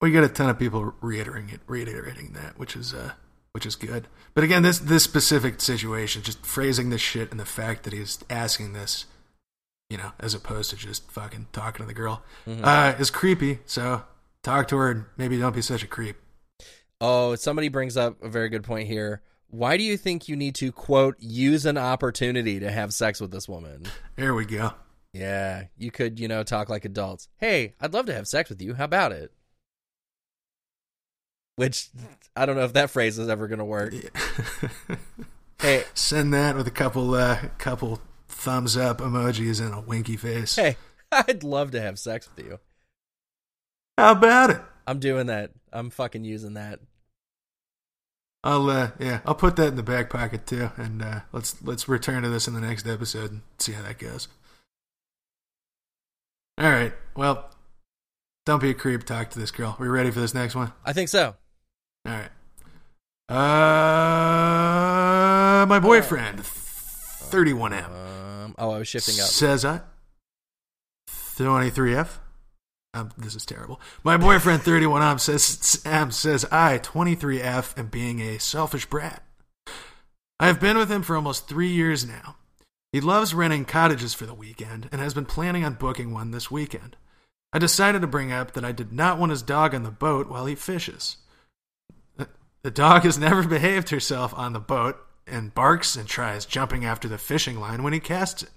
[0.00, 3.12] we got a ton of people reiterating it, reiterating that, which is uh
[3.52, 4.08] which is good.
[4.34, 8.18] But again, this this specific situation, just phrasing this shit and the fact that he's
[8.28, 9.06] asking this,
[9.88, 13.60] you know, as opposed to just fucking talking to the girl, uh, is creepy.
[13.64, 14.02] So
[14.42, 16.16] talk to her and maybe don't be such a creep.
[17.00, 19.22] Oh, somebody brings up a very good point here.
[19.48, 23.30] Why do you think you need to quote use an opportunity to have sex with
[23.30, 23.86] this woman?
[24.16, 24.72] There we go.
[25.14, 27.28] Yeah, you could, you know, talk like adults.
[27.38, 28.74] Hey, I'd love to have sex with you.
[28.74, 29.32] How about it?
[31.56, 31.88] Which
[32.34, 33.94] I don't know if that phrase is ever going to work.
[35.60, 40.56] Hey, Send that with a couple uh couple thumbs up emojis and a winky face.
[40.56, 40.76] hey,
[41.12, 42.58] I'd love to have sex with you.
[43.96, 44.60] How about it?
[44.86, 45.52] I'm doing that.
[45.72, 46.80] I'm fucking using that.
[48.42, 51.88] I'll uh, yeah, I'll put that in the back pocket too, and uh, let's let's
[51.88, 54.28] return to this in the next episode and see how that goes.
[56.58, 57.50] All right, well,
[58.46, 59.04] don't be a creep.
[59.04, 59.76] Talk to this girl.
[59.78, 60.72] Are We ready for this next one?
[60.84, 61.34] I think so.
[62.06, 62.30] All right.
[63.94, 69.26] Uh, my boyfriend, 31M, Um, oh, I was shifting up.
[69.26, 69.80] says I
[71.08, 72.18] 23F.
[72.92, 73.80] Um, this is terrible.
[74.04, 79.24] My boyfriend, 31M, says M says I, 23F, am being a selfish brat.
[80.38, 82.36] I have been with him for almost three years now.
[82.94, 86.48] He loves renting cottages for the weekend and has been planning on booking one this
[86.48, 86.96] weekend.
[87.52, 90.28] I decided to bring up that I did not want his dog on the boat
[90.28, 91.16] while he fishes.
[92.62, 97.08] The dog has never behaved herself on the boat and barks and tries jumping after
[97.08, 98.50] the fishing line when he casts it.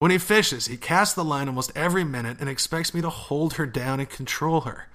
[0.00, 3.52] When he fishes, he casts the line almost every minute and expects me to hold
[3.52, 4.88] her down and control her.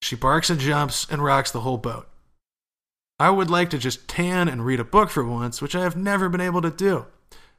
[0.00, 2.08] She barks and jumps and rocks the whole boat.
[3.18, 5.96] I would like to just tan and read a book for once, which I have
[5.96, 7.04] never been able to do.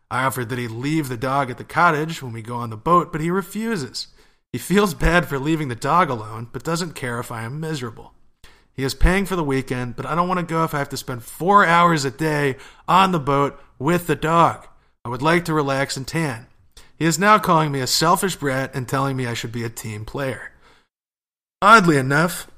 [0.09, 2.77] I offered that he leave the dog at the cottage when we go on the
[2.77, 4.07] boat, but he refuses.
[4.51, 8.13] He feels bad for leaving the dog alone, but doesn't care if I am miserable.
[8.71, 10.89] He is paying for the weekend, but I don't want to go if I have
[10.89, 14.67] to spend four hours a day on the boat with the dog.
[15.03, 16.47] I would like to relax and tan.
[16.95, 19.69] He is now calling me a selfish brat and telling me I should be a
[19.69, 20.51] team player.
[21.61, 22.49] Oddly enough,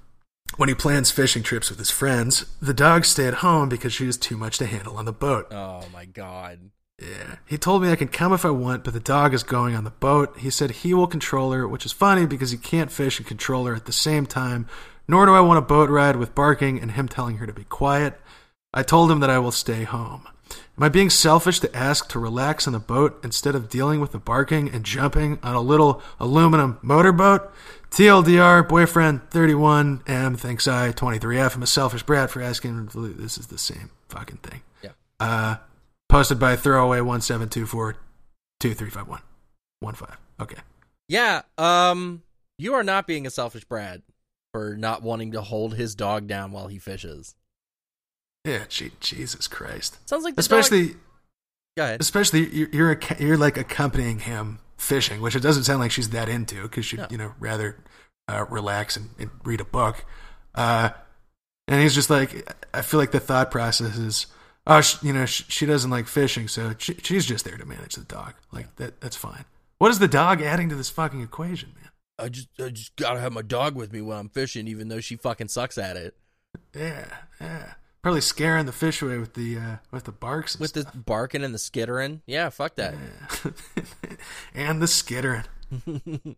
[0.57, 4.07] when he plans fishing trips with his friends, the dogs stay at home because she
[4.07, 5.51] is too much to handle on the boat.
[5.51, 6.71] Oh my god.
[7.01, 7.35] Yeah.
[7.45, 9.85] He told me I can come if I want, but the dog is going on
[9.85, 10.37] the boat.
[10.37, 13.65] He said he will control her, which is funny because he can't fish and control
[13.65, 14.67] her at the same time,
[15.07, 17.63] nor do I want a boat ride with barking and him telling her to be
[17.63, 18.19] quiet.
[18.73, 20.27] I told him that I will stay home.
[20.77, 24.11] Am I being selfish to ask to relax on the boat instead of dealing with
[24.11, 27.51] the barking and jumping on a little aluminum motorboat?
[27.91, 31.55] TLDR, boyfriend 31M thinks I 23F.
[31.55, 32.89] I'm a selfish brat for asking.
[33.17, 34.61] This is the same fucking thing.
[34.83, 34.91] Yeah.
[35.19, 35.55] Uh,
[36.09, 37.95] posted by throwaway one seven two four
[38.59, 39.21] two three five one
[39.79, 40.17] one five.
[40.41, 40.57] Okay.
[41.07, 42.23] Yeah, um
[42.57, 44.01] you are not being a selfish Brad
[44.51, 47.35] for not wanting to hold his dog down while he fishes.
[48.43, 48.63] Yeah.
[48.67, 49.97] Gee, Jesus Christ.
[50.09, 50.97] Sounds like the Especially, dog...
[51.77, 52.01] Go ahead.
[52.01, 56.09] especially you're you're, a, you're like accompanying him fishing, which it doesn't sound like she's
[56.09, 57.07] that into because she'd No.
[57.09, 57.77] you know rather
[58.27, 60.03] uh, relax and, and read a book.
[60.55, 60.89] Uh,
[61.67, 64.25] and he's just like, I feel like the thought process is,
[64.67, 67.65] oh, sh- you know, sh- she doesn't like fishing, so she, she's just there to
[67.65, 68.33] manage the dog.
[68.51, 69.45] Like that, that's fine.
[69.77, 71.91] What is the dog adding to this fucking equation, man?
[72.17, 74.99] I just I just gotta have my dog with me when I'm fishing, even though
[74.99, 76.15] she fucking sucks at it.
[76.75, 77.05] Yeah,
[77.39, 77.73] yeah.
[78.01, 81.43] Probably scaring the fish away with the uh, with the barks and With the barking
[81.43, 82.21] and the skittering.
[82.25, 82.95] Yeah, fuck that.
[82.95, 83.51] Yeah.
[84.53, 85.43] and the skittering.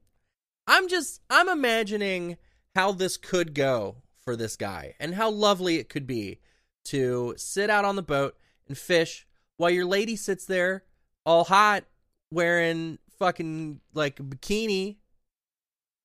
[0.67, 2.37] I'm just I'm imagining
[2.75, 6.39] how this could go for this guy and how lovely it could be
[6.85, 8.35] to sit out on the boat
[8.67, 10.83] and fish while your lady sits there
[11.25, 11.83] all hot
[12.31, 14.97] wearing fucking like a bikini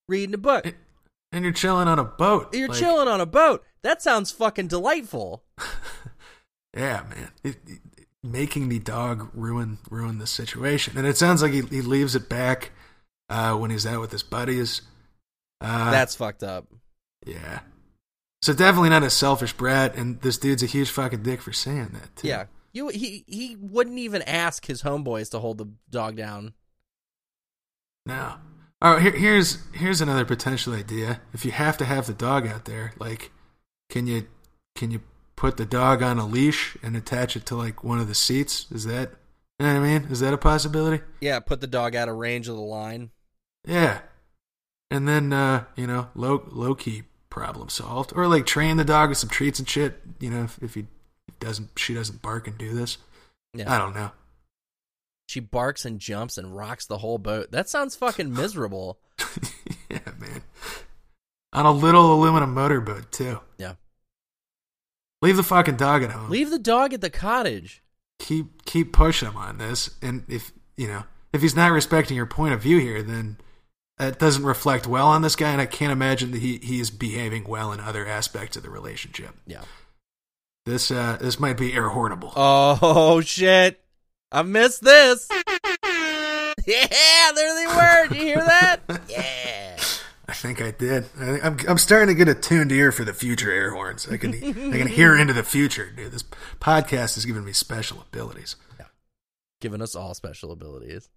[0.08, 0.74] reading a book.
[1.32, 2.54] And you're chilling on a boat.
[2.54, 3.64] You're Like, chilling on a boat.
[3.82, 5.44] That sounds fucking delightful.
[6.76, 7.30] Yeah, man.
[7.42, 7.80] It, it-
[8.22, 12.28] making the dog ruin ruin the situation, and it sounds like he, he leaves it
[12.28, 12.72] back
[13.30, 14.82] uh, when he's out with his buddies.
[15.60, 16.66] Uh, That's fucked up.
[17.24, 17.60] yeah.
[18.42, 21.90] So definitely not a selfish brat, and this dude's a huge fucking dick for saying
[21.94, 22.29] that too.
[22.29, 22.44] Yeah.
[22.72, 26.53] You he he wouldn't even ask his homeboys to hold the dog down.
[28.05, 28.35] No.
[28.83, 31.22] All right, here, here's here's another potential idea.
[31.33, 33.33] If you have to have the dog out there, like,
[33.88, 34.27] can you
[34.75, 35.01] can you
[35.37, 38.66] put the dog on a leash and attach it to like one of the seats?
[38.70, 39.12] Is that
[39.59, 40.09] you know what I mean?
[40.11, 41.03] Is that a possibility?
[41.20, 43.11] Yeah, put the dog out of range of the line.
[43.66, 44.01] Yeah.
[44.90, 47.05] And then uh, you know, low low key
[47.37, 48.12] problem solved.
[48.16, 50.87] Or like train the dog with some treats and shit, you know, if, if he
[51.38, 52.96] doesn't she doesn't bark and do this.
[53.53, 53.72] Yeah.
[53.72, 54.11] I don't know.
[55.29, 57.51] She barks and jumps and rocks the whole boat.
[57.51, 58.99] That sounds fucking miserable.
[59.90, 60.42] yeah, man.
[61.53, 63.40] On a little aluminum motorboat too.
[63.59, 63.75] Yeah.
[65.20, 66.31] Leave the fucking dog at home.
[66.31, 67.83] Leave the dog at the cottage.
[68.18, 72.25] keep keep pushing him on this and if you know if he's not respecting your
[72.25, 73.37] point of view here then
[73.98, 76.90] that doesn't reflect well on this guy and i can't imagine that he, he is
[76.90, 79.62] behaving well in other aspects of the relationship Yeah.
[80.64, 83.80] this uh this might be air horrible Oh shit.
[84.32, 85.28] I missed this.
[86.68, 88.09] Yeah, there they were.
[88.09, 88.80] Did you hear that?
[89.09, 89.76] Yeah.
[90.28, 93.14] i think i did I, I'm, I'm starting to get a tuned ear for the
[93.14, 96.24] future air horns i can i can hear into the future dude this
[96.61, 98.87] podcast has given me special abilities Yeah.
[99.61, 101.09] Giving us all special abilities.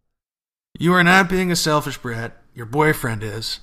[0.77, 2.38] You are not being a selfish brat.
[2.53, 3.60] Your boyfriend is.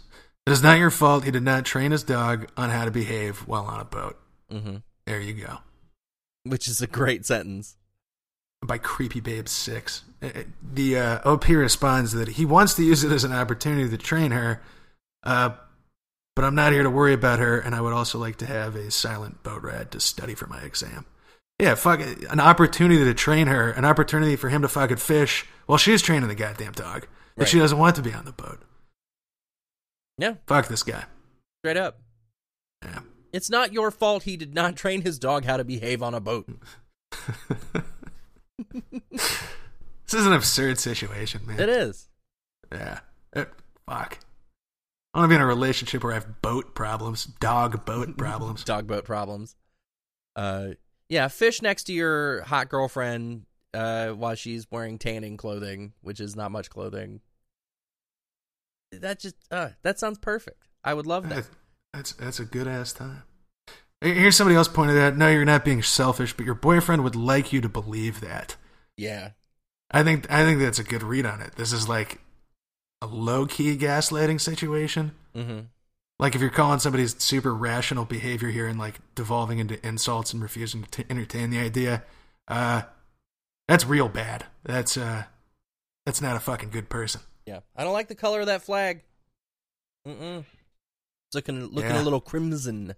[0.47, 3.41] It is not your fault he did not train his dog on how to behave
[3.49, 4.19] while on a boat.
[4.53, 4.77] Mm-hmm.
[5.07, 5.59] There you go.
[6.45, 7.77] which is a great sentence.
[8.65, 10.03] By Creepy Babe 6.
[10.23, 10.29] Uh,
[10.63, 14.31] The uh, OP responds that he wants to use it as an opportunity to train
[14.31, 14.63] her,
[15.25, 15.51] uh,
[16.35, 18.75] but I'm not here to worry about her, and I would also like to have
[18.77, 21.05] a silent boat ride to study for my exam.
[21.61, 22.25] Yeah, fuck it.
[22.31, 26.29] An opportunity to train her, an opportunity for him to fucking fish while she's training
[26.29, 28.63] the goddamn dog that she doesn't want to be on the boat.
[30.19, 31.05] Yeah, Fuck this guy.
[31.63, 32.01] straight up.
[32.83, 33.01] Yeah.
[33.33, 36.21] It's not your fault he did not train his dog how to behave on a
[36.21, 36.49] boat.
[40.09, 41.59] This is an absurd situation, man.
[41.59, 42.09] It is.
[42.71, 43.01] Yeah.
[43.35, 43.47] Uh,
[43.89, 44.19] fuck.
[45.13, 48.63] I want to be in a relationship where I have boat problems, dog boat problems.
[48.63, 49.57] Dog boat problems.
[50.37, 50.69] Uh,
[51.09, 53.47] yeah, fish next to your hot girlfriend
[53.77, 57.21] uh, while she's wearing tanning clothing, which is not much clothing.
[58.93, 60.63] That just uh, that sounds perfect.
[60.85, 61.35] I would love that.
[61.45, 61.49] That-
[61.93, 63.23] That's that's a good ass time.
[64.03, 65.17] Here's somebody else pointed out.
[65.17, 68.57] No, you're not being selfish, but your boyfriend would like you to believe that.
[68.97, 69.31] Yeah,
[69.91, 71.57] I think I think that's a good read on it.
[71.57, 72.21] This is like
[73.03, 75.13] a low key gaslighting situation.
[75.35, 75.61] hmm
[76.19, 80.43] Like if you're calling somebody's super rational behavior here and like devolving into insults and
[80.43, 82.05] refusing to entertain the idea,
[82.49, 82.83] uh,
[83.69, 84.47] that's real bad.
[84.65, 85.25] That's uh,
[86.05, 87.21] that's not a fucking good person.
[87.47, 87.61] yeah.
[87.77, 89.03] I don't like the color of that flag.
[90.07, 90.45] Mm-mm.
[91.29, 92.03] It's looking looking Yeah.
[92.03, 92.95] a little crimson.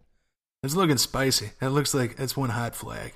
[0.62, 1.52] It's looking spicy.
[1.62, 3.14] It looks like it's one hot flag.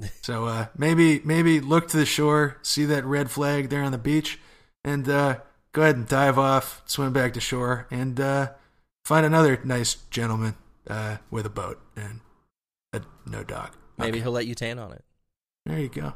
[0.22, 3.96] So uh, maybe maybe look to the shore, see that red flag there on the
[3.98, 4.38] beach,
[4.82, 5.38] and uh,
[5.72, 8.50] go ahead and dive off, swim back to shore, and uh,
[9.04, 10.56] find another nice gentleman
[10.90, 12.20] uh, with a boat and
[12.92, 13.70] a, no dog.
[13.96, 14.22] Maybe Okay.
[14.24, 15.04] he'll let you tan on it.
[15.64, 16.14] There you go.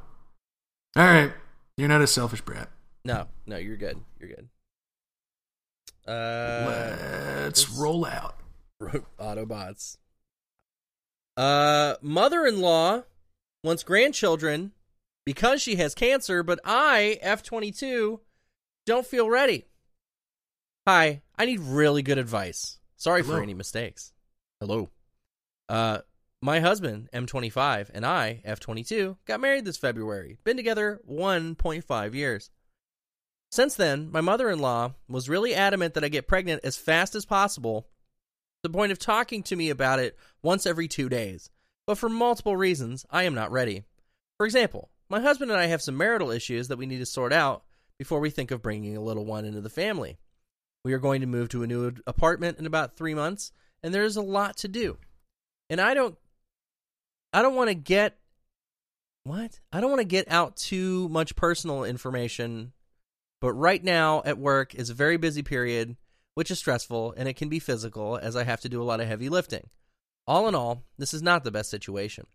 [0.99, 1.31] All right,
[1.77, 2.69] you're not a selfish brat.
[3.05, 4.01] No, no, you're good.
[4.19, 4.49] You're good.
[6.13, 8.35] Uh, Let's roll out.
[9.21, 9.99] Autobots.
[11.37, 13.05] Uh, mother-in-law
[13.63, 14.73] wants grandchildren
[15.25, 18.19] because she has cancer, but I, F22,
[18.85, 19.67] don't feel ready.
[20.85, 22.81] Hi, I need really good advice.
[22.97, 24.13] Sorry for any mistakes.
[24.59, 24.91] Hello.
[25.69, 25.99] Uh,
[26.41, 30.39] my husband, M25, and I, F22, got married this February.
[30.45, 32.51] Been together 1.5 years.
[33.51, 37.15] Since then, my mother in law was really adamant that I get pregnant as fast
[37.15, 41.51] as possible, to the point of talking to me about it once every two days.
[41.87, 43.85] But for multiple reasons, I am not ready.
[44.37, 47.33] For example, my husband and I have some marital issues that we need to sort
[47.33, 47.65] out
[47.99, 50.19] before we think of bringing a little one into the family.
[50.85, 53.51] We are going to move to a new apartment in about three months,
[53.83, 54.99] and there is a lot to do.
[55.71, 56.17] And I don't,
[57.33, 58.19] I don't want to get,
[59.25, 59.61] what?
[59.73, 62.73] I don't want to get out too much personal information
[63.41, 65.97] but right now at work is a very busy period,
[66.35, 69.01] which is stressful and it can be physical as I have to do a lot
[69.01, 69.69] of heavy lifting.
[70.27, 72.27] All in all, this is not the best situation.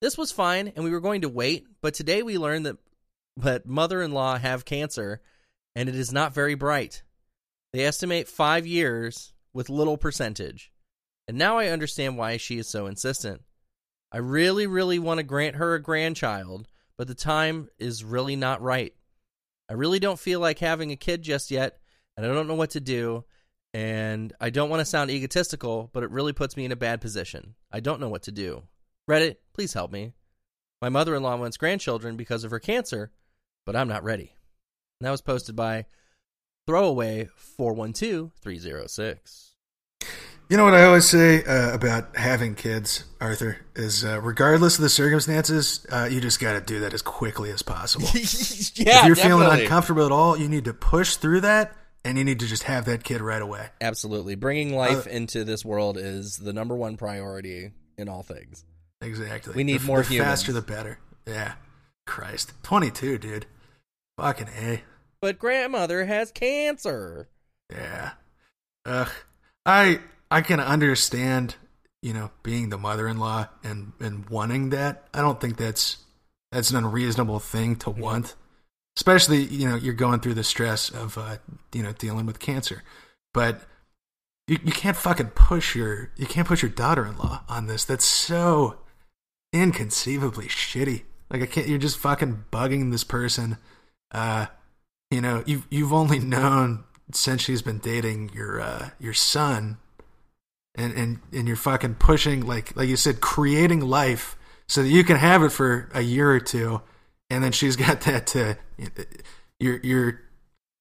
[0.00, 2.78] This was fine and we were going to wait, but today we learned that
[3.36, 5.20] but mother-in-law have cancer
[5.74, 7.02] and it is not very bright.
[7.72, 10.72] They estimate 5 years with little percentage.
[11.30, 13.42] And now I understand why she is so insistent.
[14.10, 16.66] I really really want to grant her a grandchild,
[16.98, 18.92] but the time is really not right.
[19.68, 21.78] I really don't feel like having a kid just yet,
[22.16, 23.26] and I don't know what to do.
[23.72, 27.00] And I don't want to sound egotistical, but it really puts me in a bad
[27.00, 27.54] position.
[27.70, 28.64] I don't know what to do.
[29.08, 30.14] Reddit, please help me.
[30.82, 33.12] My mother in law wants grandchildren because of her cancer,
[33.64, 34.34] but I'm not ready.
[34.98, 35.86] And that was posted by
[36.66, 39.49] Throwaway 412 306.
[40.50, 44.82] You know what I always say uh, about having kids, Arthur, is uh, regardless of
[44.82, 48.06] the circumstances, uh, you just got to do that as quickly as possible.
[48.14, 51.72] yeah, if you're feeling uncomfortable at all, you need to push through that,
[52.04, 53.68] and you need to just have that kid right away.
[53.80, 54.34] Absolutely.
[54.34, 58.64] Bringing life Uh, into this world is the number one priority in all things.
[59.02, 59.54] Exactly.
[59.54, 60.98] We need the, more The faster, the better.
[61.28, 61.52] Yeah.
[62.08, 63.46] Christ, twenty-two, dude.
[64.18, 64.82] Fucking a.
[65.22, 67.28] But grandmother has cancer.
[67.70, 68.10] Yeah.
[68.84, 69.10] Ugh.
[69.64, 71.56] I I can understand,
[72.02, 75.08] you know, being the mother-in-law and and wanting that.
[75.12, 75.98] I don't think that's
[76.52, 78.34] that's an unreasonable thing to want.
[78.96, 81.38] Especially, you know, you're going through the stress of uh,
[81.72, 82.82] you know, dealing with cancer.
[83.34, 83.60] But
[84.46, 87.84] you you can't fucking push your you can't push your daughter-in-law on this.
[87.84, 88.78] That's so
[89.52, 91.02] inconceivably shitty.
[91.30, 93.58] Like I can't you're just fucking bugging this person.
[94.12, 94.46] Uh
[95.10, 99.78] you know, you've you've only known since she's been dating your uh your son
[100.80, 104.36] and and and you're fucking pushing like like you said creating life
[104.68, 106.80] so that you can have it for a year or two
[107.28, 108.56] and then she's got that to
[109.58, 110.20] your your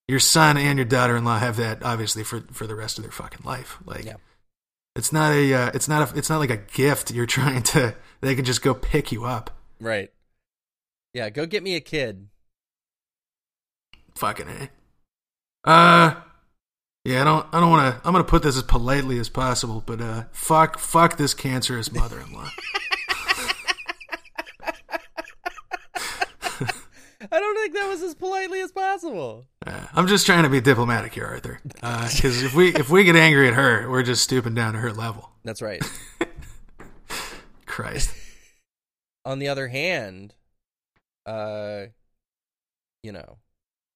[0.08, 3.46] your son and your daughter-in-law have that obviously for for the rest of their fucking
[3.46, 4.16] life like Yeah.
[4.96, 7.96] it's not a uh, it's not a it's not like a gift you're trying to
[8.22, 9.52] they can just go pick you up.
[9.80, 10.12] Right.
[11.14, 12.28] Yeah, go get me a kid.
[14.16, 14.70] Fucking a.
[15.70, 16.16] Uh,
[17.04, 18.08] yeah, I don't, I don't want to.
[18.08, 22.50] I'm gonna put this as politely as possible, but uh, fuck, fuck this cancerous mother-in-law.
[27.32, 29.46] I don't think that was as politely as possible.
[29.66, 31.60] Uh, I'm just trying to be diplomatic here, Arthur.
[31.64, 34.94] Because if we if we get angry at her, we're just stooping down to her
[34.94, 35.30] level.
[35.44, 35.84] That's right.
[37.66, 38.14] Christ.
[39.26, 40.34] On the other hand,
[41.26, 41.88] uh,
[43.04, 43.38] you know,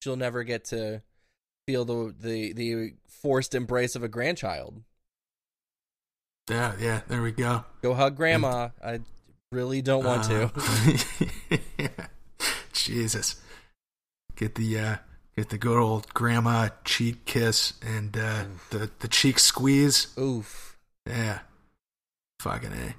[0.02, 1.02] she'll never get to
[1.68, 4.82] feel the the the forced embrace of a grandchild.
[6.50, 7.02] Yeah, yeah.
[7.08, 7.64] There we go.
[7.82, 8.70] Go hug grandma.
[8.84, 9.00] I
[9.52, 10.52] really don't want to.
[11.80, 11.88] Uh,
[12.74, 13.36] Jesus.
[14.36, 14.96] Get the uh
[15.38, 20.08] get the good old grandma cheek kiss and uh the the cheek squeeze.
[20.20, 20.78] Oof.
[21.08, 21.40] Yeah.
[22.40, 22.96] Fucking A.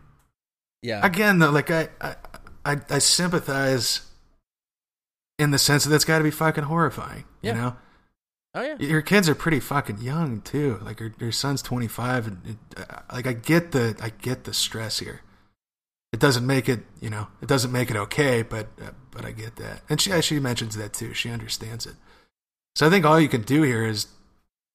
[0.83, 1.05] Yeah.
[1.05, 2.17] Again though, like I I
[2.65, 4.01] I, I sympathize
[5.39, 7.53] in the sense that that's got to be fucking horrifying, Yeah.
[7.55, 7.77] you know?
[8.55, 8.76] Oh yeah.
[8.78, 10.78] Your kids are pretty fucking young too.
[10.82, 14.55] Like your your son's 25 and it, uh, like I get the I get the
[14.55, 15.22] stress here.
[16.12, 19.32] It doesn't make it, you know, it doesn't make it okay, but uh, but I
[19.32, 19.82] get that.
[19.88, 21.14] And she she mentions that too.
[21.14, 21.94] She understands it.
[22.76, 24.09] So I think all you can do here is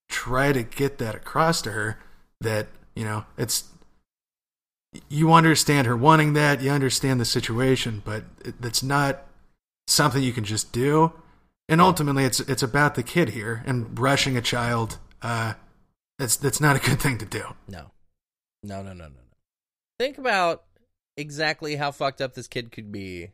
[0.09, 1.99] try to get that across to her
[2.41, 3.65] that, you know, it's
[5.07, 9.25] you understand her wanting that, you understand the situation, but it, it's not
[9.87, 11.13] something you can just do
[11.69, 15.53] and ultimately it's it's about the kid here and brushing a child uh
[16.17, 17.91] that's that's not a good thing to do No.
[18.61, 19.37] No, no, no, no, no.
[19.97, 20.63] Think about
[21.15, 23.31] exactly how fucked up this kid could be.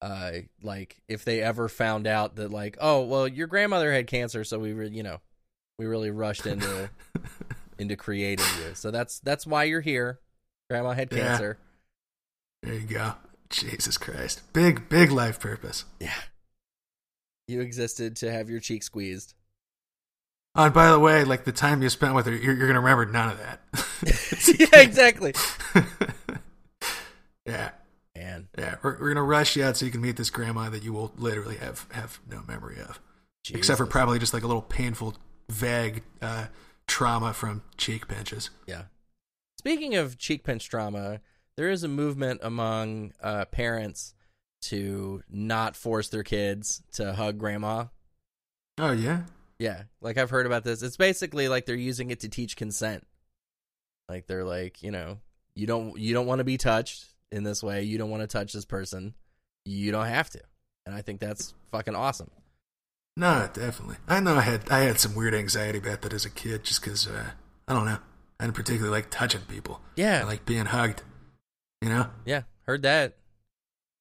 [0.00, 4.44] Uh, like if they ever found out that, like, oh, well, your grandmother had cancer,
[4.44, 5.20] so we, re- you know,
[5.78, 6.88] we really rushed into
[7.78, 8.74] into creating you.
[8.74, 10.20] So that's that's why you're here.
[10.70, 11.18] Grandma had Yeah.
[11.28, 11.58] cancer.
[12.62, 13.14] there you go
[13.50, 16.12] jesus christ big big life purpose Yeah.
[17.48, 19.34] You existed to have your cheek squeezed.
[20.54, 22.80] oh, and by the way like the time you spent with her you're, you're gonna
[22.80, 23.60] remember none of that
[24.72, 25.34] yeah, exactly.
[27.46, 27.70] yeah
[28.16, 30.82] Man, yeah we're, we're gonna rush you out so you can meet this grandma that
[30.82, 33.00] you will literally have have no memory of
[33.52, 35.14] except for probably just like a little painful
[35.48, 36.46] vague uh
[36.86, 38.82] trauma from cheek pinches Yeah.
[39.58, 41.20] Speaking of cheek pinch trauma,
[41.56, 44.14] there is a movement among uh, parents
[44.62, 47.86] to not force their kids to hug grandma.
[48.78, 49.22] oh yeah
[49.58, 50.82] Yeah, like I've heard about this.
[50.82, 53.06] It's basically like they're using it to teach consent.
[54.08, 55.18] Like they're like, you know,
[55.54, 57.82] you don't you don't want to be touched in this way.
[57.82, 59.14] You don't want to touch this person.
[59.64, 60.40] You don't have to.
[60.86, 62.30] And I think that's fucking awesome.
[63.16, 63.96] No, definitely.
[64.06, 66.80] I know I had I had some weird anxiety about that as a kid, just
[66.80, 67.30] because uh,
[67.66, 67.98] I don't know.
[68.40, 69.80] I didn't particularly like touching people.
[69.96, 70.20] Yeah.
[70.20, 71.02] I like being hugged.
[71.82, 73.16] You know, yeah, heard that.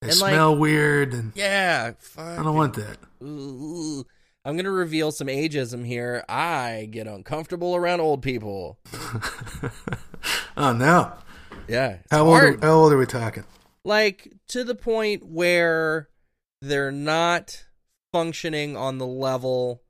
[0.01, 2.97] They And, like- smell weird, and Yeah, I don't want that.
[3.23, 4.05] Ooh,
[4.45, 6.23] I'm gonna reveal some ageism here.
[6.29, 8.79] I get uncomfortable around old people.
[10.57, 11.13] oh no!
[11.67, 12.41] Yeah, How old?
[12.41, 13.43] Are, how old are we talking?
[13.83, 16.09] like to the point where
[16.61, 17.65] they're not
[18.11, 19.81] functioning on the level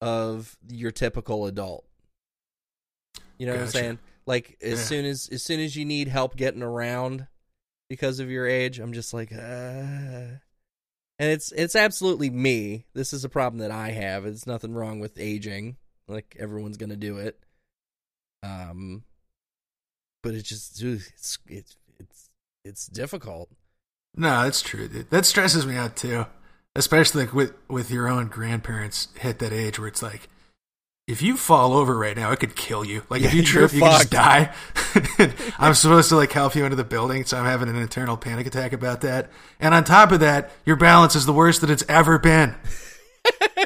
[0.00, 1.84] of your typical adult.
[3.38, 3.98] You know what I'm saying?
[4.26, 4.84] Like as Yeah.
[4.84, 7.26] soon as as soon as you need help getting around
[7.88, 10.38] because of your age, I'm just like, uh
[11.18, 12.84] and it's it's absolutely me.
[12.94, 14.26] This is a problem that I have.
[14.26, 15.76] It's nothing wrong with aging.
[16.08, 17.38] Like everyone's gonna do it.
[18.42, 19.02] Um,
[20.22, 22.28] but it just it's it's it's
[22.64, 23.50] it's difficult.
[24.14, 25.10] No, that's true, dude.
[25.10, 26.26] That stresses me out too,
[26.74, 30.28] especially like with with your own grandparents hit that age where it's like,
[31.06, 33.02] if you fall over right now, it could kill you.
[33.08, 34.52] Like if you trip, you're can just die.
[35.58, 38.46] I'm supposed to like help you into the building, so I'm having an internal panic
[38.46, 39.30] attack about that.
[39.60, 42.56] And on top of that, your balance is the worst that it's ever been.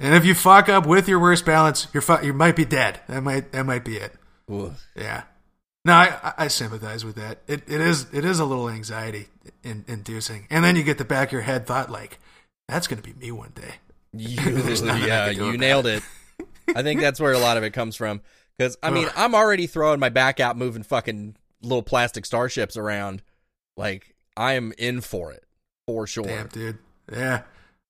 [0.00, 3.00] and if you fuck up with your worst balance, you're fu- you might be dead.
[3.08, 4.14] That might that might be it.
[4.50, 4.72] Ooh.
[4.96, 5.24] Yeah.
[5.84, 7.38] No, I, I- sympathize with that.
[7.46, 9.28] It it is it is a little anxiety
[9.62, 12.18] in, inducing, and then you get the back of your head thought like,
[12.66, 13.74] that's going to be me one day.
[14.14, 16.02] You, There's nothing I yeah, you nailed it.
[16.74, 18.20] I think that's where a lot of it comes from.
[18.56, 23.22] Because I mean, I'm already throwing my back out, moving fucking little plastic starships around.
[23.76, 25.44] Like I am in for it
[25.86, 26.24] for sure.
[26.24, 26.78] Damn, dude.
[27.12, 27.42] Yeah.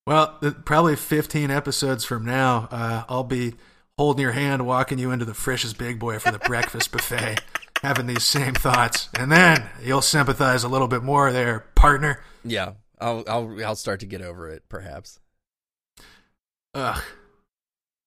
[0.06, 3.54] Well, probably 15 episodes from now, uh, I'll be
[3.98, 7.40] holding your hand, walking you into the Frisch's Big Boy for the breakfast buffet,
[7.82, 12.22] having these same thoughts, and then you'll sympathize a little bit more, there, partner.
[12.42, 14.62] Yeah, I'll I'll I'll start to get over it.
[14.68, 15.20] Perhaps.
[16.74, 17.02] Ugh,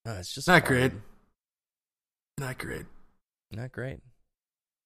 [0.08, 0.66] Uh, it's just Not hard.
[0.66, 0.92] great.
[2.40, 2.86] not great.
[3.52, 4.00] Not great.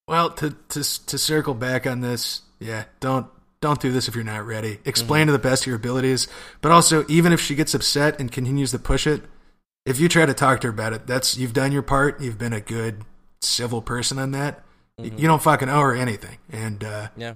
[0.07, 3.27] Well, to to to circle back on this, yeah, don't
[3.61, 4.79] don't do this if you're not ready.
[4.85, 6.27] Explain to the best of your abilities,
[6.61, 9.23] but also even if she gets upset and continues to push it,
[9.85, 12.21] if you try to talk to her about it, that's you've done your part.
[12.21, 13.03] You've been a good
[13.41, 14.63] civil person on that.
[14.97, 17.35] Y- You don't fucking owe her anything, and uh, Yeah.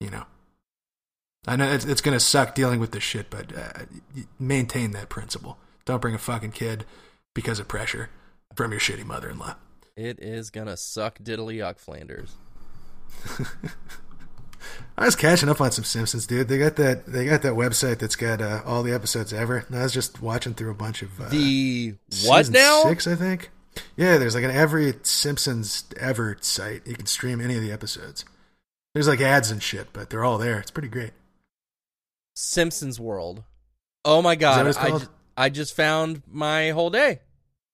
[0.00, 0.24] you know,
[1.46, 3.84] I know it's, it's gonna suck dealing with this shit, but uh,
[4.38, 5.58] maintain that principle.
[5.86, 6.84] Don't bring a fucking kid
[7.34, 8.10] because of pressure
[8.54, 9.54] from your shitty mother-in-law.
[9.96, 12.34] It is gonna suck diddly yuck Flanders.
[14.98, 16.48] I was catching up on some Simpsons, dude.
[16.48, 17.06] They got that.
[17.06, 19.64] They got that website that's got uh, all the episodes ever.
[19.68, 22.82] And I was just watching through a bunch of uh, The what now?
[22.82, 23.50] Six, I think.
[23.96, 26.86] Yeah, there's like an every Simpsons ever site.
[26.86, 28.24] You can stream any of the episodes.
[28.94, 30.58] There's like ads and shit, but they're all there.
[30.58, 31.12] It's pretty great.
[32.34, 33.44] Simpsons World.
[34.04, 34.66] Oh my god!
[34.78, 35.00] I,
[35.36, 37.20] I just found my whole day.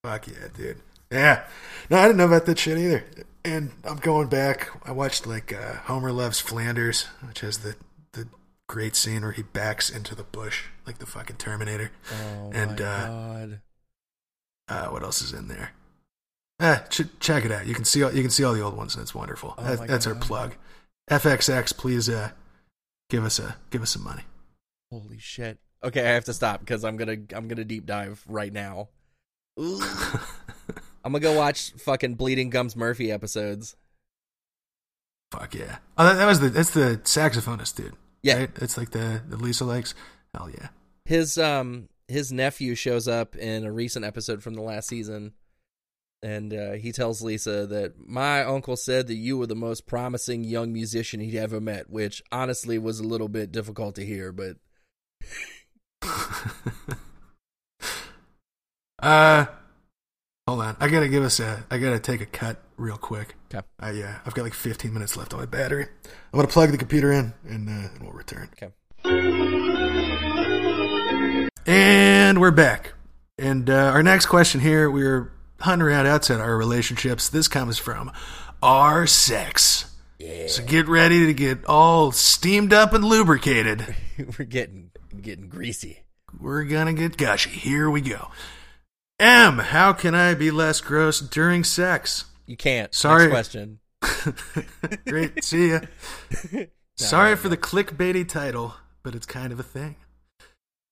[0.05, 0.79] Fuck yeah, dude.
[1.11, 1.45] Yeah.
[1.91, 3.05] No, I didn't know about that shit either.
[3.45, 4.69] And I'm going back.
[4.85, 7.77] I watched like uh, Homer Loves Flanders, which has the
[8.13, 8.27] the
[8.69, 11.91] great scene where he backs into the bush like the fucking Terminator.
[12.13, 13.61] Oh And, my uh, god!
[14.69, 15.73] Uh, what else is in there?
[16.61, 17.67] Eh, ch- check it out.
[17.67, 19.55] You can see all, you can see all the old ones, and it's wonderful.
[19.59, 20.55] Oh That- that's our plug.
[21.11, 22.31] FXX, please uh,
[23.11, 24.23] give us a give us some money.
[24.91, 25.59] Holy shit!
[25.85, 28.89] Okay, I have to stop because I'm gonna I'm gonna deep dive right now.
[29.59, 29.81] I'm
[31.05, 33.77] gonna go watch fucking Bleeding Gums Murphy episodes.
[35.33, 35.79] Fuck yeah!
[35.99, 37.95] Oh, that, that was the that's the saxophonist dude.
[38.23, 38.39] Yeah.
[38.39, 38.51] right?
[38.57, 39.95] it's like the the Lisa likes.
[40.35, 40.69] Hell yeah!
[41.05, 45.33] His um his nephew shows up in a recent episode from the last season,
[46.23, 50.45] and uh, he tells Lisa that my uncle said that you were the most promising
[50.45, 54.57] young musician he'd ever met, which honestly was a little bit difficult to hear, but
[59.03, 59.47] uh,
[60.47, 60.77] hold on.
[60.81, 61.65] I gotta give us a.
[61.71, 63.35] I gotta take a cut real quick.
[63.53, 63.67] Okay.
[63.79, 65.87] I yeah, I've got like 15 minutes left on my battery.
[66.05, 68.49] I'm gonna plug the computer in, and uh, we'll return.
[68.55, 68.73] okay.
[71.67, 72.95] And we're back.
[73.39, 77.29] And uh, our next question here, we were hunting around outside our relationships.
[77.29, 78.13] This comes from
[78.63, 79.87] our sex.
[80.19, 83.95] Yeah, So get ready to get all steamed up and lubricated.
[84.39, 86.01] we're getting getting greasy.
[86.39, 87.51] We're gonna get gushy.
[87.51, 88.31] Here we go.
[89.19, 92.25] M, how can I be less gross during sex?
[92.47, 92.93] You can't.
[92.95, 93.29] Sorry.
[93.29, 93.79] Next question.
[95.07, 95.81] Great, see ya.
[96.97, 99.97] Sorry for the clickbaity title, but it's kind of a thing.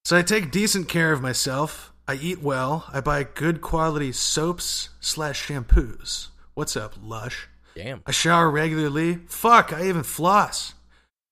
[0.05, 1.93] So I take decent care of myself.
[2.07, 2.87] I eat well.
[2.93, 6.29] I buy good quality soaps slash shampoos.
[6.55, 7.49] What's up, Lush?
[7.75, 8.03] Damn.
[8.07, 9.21] I shower regularly.
[9.27, 10.75] Fuck, I even floss.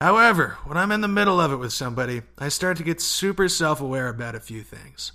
[0.01, 3.49] However, when I'm in the middle of it with somebody, I start to get super
[3.49, 5.13] self aware about a few things.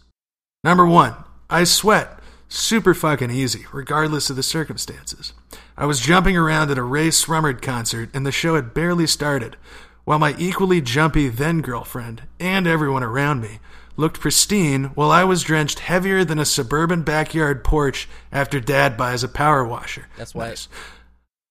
[0.64, 1.16] Number one,
[1.50, 2.20] I sweat.
[2.50, 5.34] Super fucking easy, regardless of the circumstances.
[5.76, 9.58] I was jumping around at a Rae Sremmurd concert, and the show had barely started,
[10.04, 13.60] while my equally jumpy then girlfriend, and everyone around me,
[13.96, 19.24] looked pristine while I was drenched heavier than a suburban backyard porch after dad buys
[19.24, 20.08] a power washer.
[20.18, 20.68] That's why- Nice.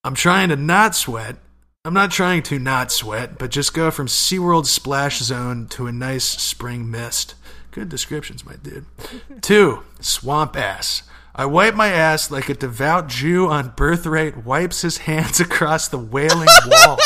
[0.05, 1.37] I'm trying to not sweat.
[1.85, 5.93] I'm not trying to not sweat, but just go from SeaWorld splash zone to a
[5.93, 7.35] nice spring mist.
[7.73, 8.87] Good descriptions, my dude.
[9.43, 11.03] Two, swamp ass.
[11.35, 15.99] I wipe my ass like a devout Jew on birthright wipes his hands across the
[15.99, 16.99] wailing wall.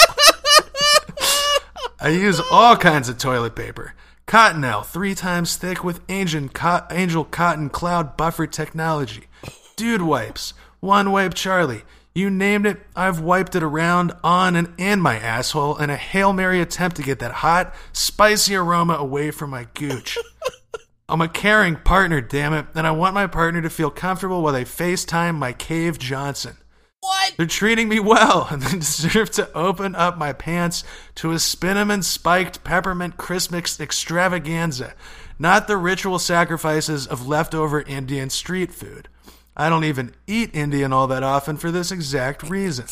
[1.98, 3.94] I use all kinds of toilet paper.
[4.26, 9.28] Cottonelle, three times thick with Angel, co- Angel Cotton Cloud Buffer technology.
[9.76, 11.84] Dude wipes, one wipe Charlie.
[12.16, 16.32] You named it, I've wiped it around, on, and in my asshole in a Hail
[16.32, 20.16] Mary attempt to get that hot, spicy aroma away from my gooch.
[21.10, 24.54] I'm a caring partner, damn it, and I want my partner to feel comfortable while
[24.54, 26.56] they FaceTime my Cave Johnson.
[27.00, 27.34] What?
[27.36, 30.84] They're treating me well, and they deserve to open up my pants
[31.16, 34.94] to a cinnamon spiked peppermint Christmas extravaganza,
[35.38, 39.10] not the ritual sacrifices of leftover Indian street food.
[39.56, 42.86] I don't even eat Indian all that often for this exact reason.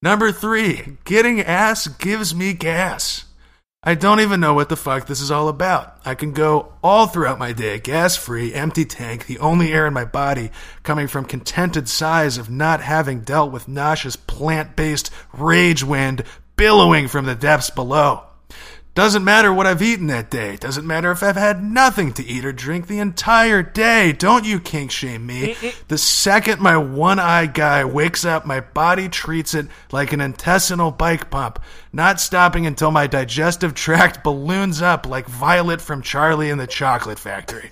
[0.00, 3.24] Number three, getting ass gives me gas.
[3.82, 5.98] I don't even know what the fuck this is all about.
[6.06, 9.92] I can go all throughout my day, gas free, empty tank, the only air in
[9.92, 10.50] my body
[10.82, 16.22] coming from contented sighs of not having dealt with nauseous plant based rage wind
[16.56, 18.24] billowing from the depths below.
[18.94, 20.54] Doesn't matter what I've eaten that day.
[20.56, 24.12] Doesn't matter if I've had nothing to eat or drink the entire day.
[24.12, 25.56] Don't you kink shame me.
[25.88, 30.92] The second my one eye guy wakes up, my body treats it like an intestinal
[30.92, 31.60] bike pump,
[31.92, 37.18] not stopping until my digestive tract balloons up like Violet from Charlie and the Chocolate
[37.18, 37.70] Factory.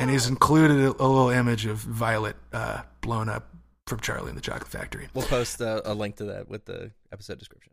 [0.00, 3.48] and he's included a, a little image of Violet uh, blown up
[3.86, 5.08] from Charlie and the Chocolate Factory.
[5.14, 7.71] We'll post a, a link to that with the episode description.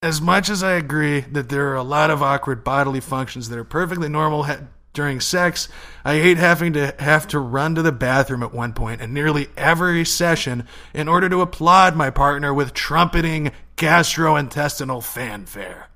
[0.00, 3.58] As much as I agree that there are a lot of awkward bodily functions that
[3.58, 4.60] are perfectly normal ha-
[4.92, 5.68] during sex,
[6.04, 9.48] I hate having to have to run to the bathroom at one point in nearly
[9.56, 15.88] every session in order to applaud my partner with trumpeting gastrointestinal fanfare.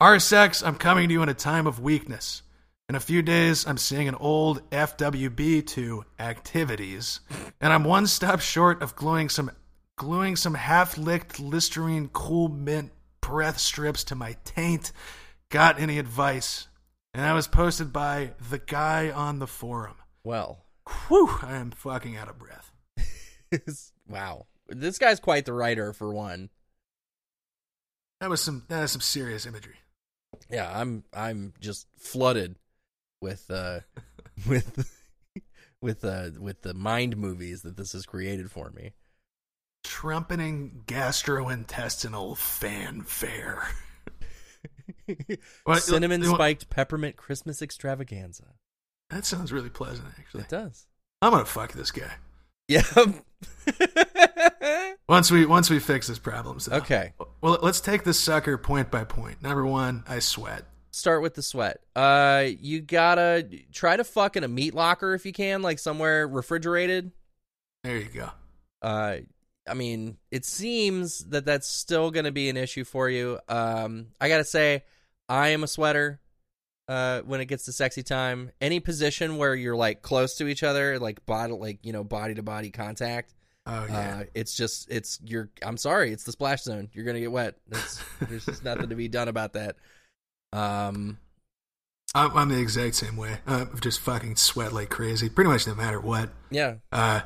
[0.00, 2.42] Our sex, I'm coming to you in a time of weakness.
[2.88, 7.18] In a few days, I'm seeing an old FWB to activities,
[7.60, 9.50] and I'm one stop short of gluing some
[9.96, 14.92] gluing some half-licked Listerine Cool Mint breath strips to my taint.
[15.50, 16.68] Got any advice?
[17.14, 19.96] And that was posted by the guy on the forum.
[20.22, 20.66] Well,
[21.08, 22.72] Whew, I am fucking out of breath.
[24.08, 24.46] wow.
[24.68, 26.50] This guy's quite the writer for one.
[28.20, 29.76] That was some that is some serious imagery.
[30.50, 32.56] Yeah, I'm I'm just flooded
[33.20, 33.80] with uh
[34.48, 34.90] with
[35.82, 38.92] with uh with the mind movies that this has created for me.
[39.86, 43.68] Trumpeting gastrointestinal fanfare.
[45.64, 48.54] What- Cinnamon you want- spiked peppermint Christmas extravaganza.
[49.10, 50.42] That sounds really pleasant, actually.
[50.42, 50.86] It does.
[51.22, 52.10] I'm gonna fuck this guy
[52.66, 52.82] Yeah.
[55.08, 56.58] once we once we fix this problem.
[56.66, 56.76] though.
[56.78, 57.12] okay.
[57.40, 59.40] Well, let's take this sucker point by point.
[59.42, 60.64] Number one, I sweat.
[60.90, 61.80] Start with the sweat.
[61.94, 66.26] Uh you gotta try to fuck in a meat locker if you can, like somewhere
[66.26, 67.12] refrigerated.
[67.84, 68.30] There you go.
[68.82, 69.18] uh
[69.68, 74.06] i mean it seems that that's still going to be an issue for you um
[74.20, 74.82] i gotta say
[75.28, 76.20] i am a sweater
[76.88, 80.62] uh when it gets to sexy time any position where you're like close to each
[80.62, 83.32] other like body like you know body to body contact
[83.68, 84.18] Oh yeah.
[84.20, 87.56] uh it's just it's you're i'm sorry it's the splash zone you're gonna get wet
[87.72, 89.76] It's, there's just nothing to be done about that
[90.52, 91.18] um
[92.14, 93.40] I'm, I'm the exact same way.
[93.46, 96.30] Uh, just fucking sweat like crazy, pretty much no matter what.
[96.50, 97.20] yeah Uh,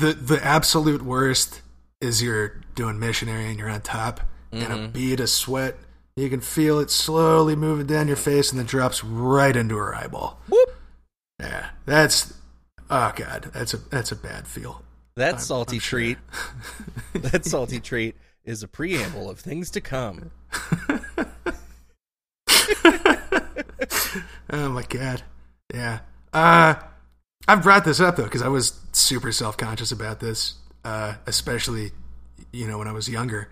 [0.00, 1.62] the the absolute worst
[2.00, 4.20] is you're doing missionary and you're on top,
[4.52, 5.76] and a bead of sweat.
[6.16, 9.94] You can feel it slowly moving down your face, and then drops right into her
[9.94, 10.40] eyeball.
[10.48, 10.70] Whoop.
[11.38, 12.34] Yeah, that's
[12.90, 14.82] oh god, that's a that's a bad feel.
[15.16, 15.98] that I'm- salty I'm sure.
[16.00, 16.18] treat
[17.14, 20.30] that salty treat is a preamble of things to come
[24.50, 25.22] oh my god.
[25.72, 26.00] Yeah.
[26.32, 26.74] Uh
[27.48, 31.92] I've brought this up though because I was super self conscious about this, uh, especially
[32.52, 33.48] you know when I was younger.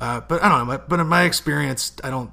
[0.00, 0.78] Uh, but I don't know.
[0.88, 2.30] But in my experience, I don't.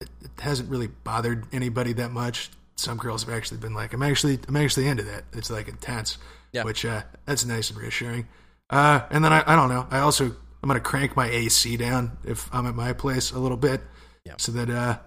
[0.00, 2.50] It, it hasn't really bothered anybody that much.
[2.76, 6.18] Some girls have actually been like, "I'm actually, I'm actually into that." It's like intense,
[6.52, 6.64] Yeah.
[6.64, 8.28] which uh, that's nice and reassuring.
[8.70, 9.86] Uh, and then I, I don't know.
[9.90, 13.56] I also I'm gonna crank my AC down if I'm at my place a little
[13.56, 13.80] bit,
[14.24, 14.34] Yeah.
[14.38, 14.98] so that uh,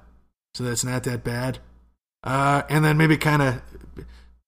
[0.55, 1.59] so that it's not that bad.
[2.23, 3.61] Uh, and then maybe kind of,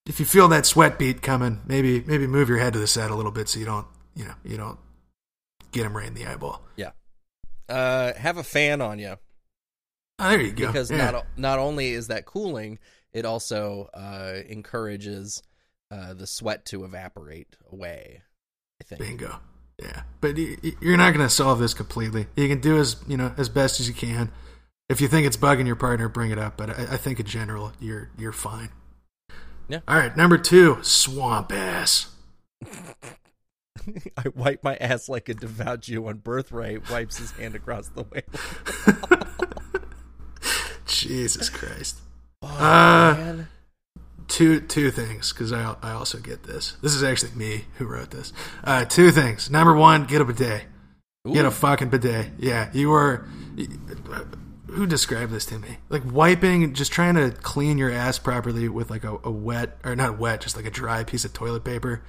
[0.05, 3.11] if you feel that sweat beat coming, maybe maybe move your head to the side
[3.11, 4.77] a little bit so you don't, you know, you don't
[5.71, 6.61] get him right in the eyeball.
[6.75, 6.91] Yeah.
[7.69, 9.15] Uh have a fan on you
[10.19, 10.67] Oh, there you go.
[10.67, 11.11] because Yeah.
[11.11, 12.79] not not only is that cooling,
[13.11, 15.41] it also uh, encourages
[15.91, 18.21] uh, the sweat to evaporate away.
[18.81, 19.01] I think.
[19.01, 19.39] bingo.
[19.81, 22.27] Yeah, but you're not going to solve this completely.
[22.35, 24.31] You can do as you know as best as you can.
[24.87, 26.57] If you think it's bugging your partner, bring it up.
[26.57, 28.69] But I, I think in general, you're you're fine.
[29.67, 29.79] Yeah.
[29.87, 30.15] All right.
[30.15, 32.11] Number two, swamp ass.
[34.17, 36.89] I wipe my ass like a devout Jew on birthright.
[36.89, 38.23] Wipes his hand across the way.
[40.85, 41.99] Jesus Christ.
[42.41, 43.47] Oh, Uh, man.
[44.27, 46.77] two two things because I I also get this.
[46.81, 48.31] This is actually me who wrote this.
[48.63, 49.49] Uh, two things.
[49.49, 50.63] Number one, get a bidet.
[51.31, 52.27] Get a fucking bidet.
[52.37, 53.25] Yeah, you were.
[54.73, 55.77] Who described this to me?
[55.89, 59.95] Like wiping, just trying to clean your ass properly with like a, a wet or
[59.95, 62.01] not wet, just like a dry piece of toilet paper.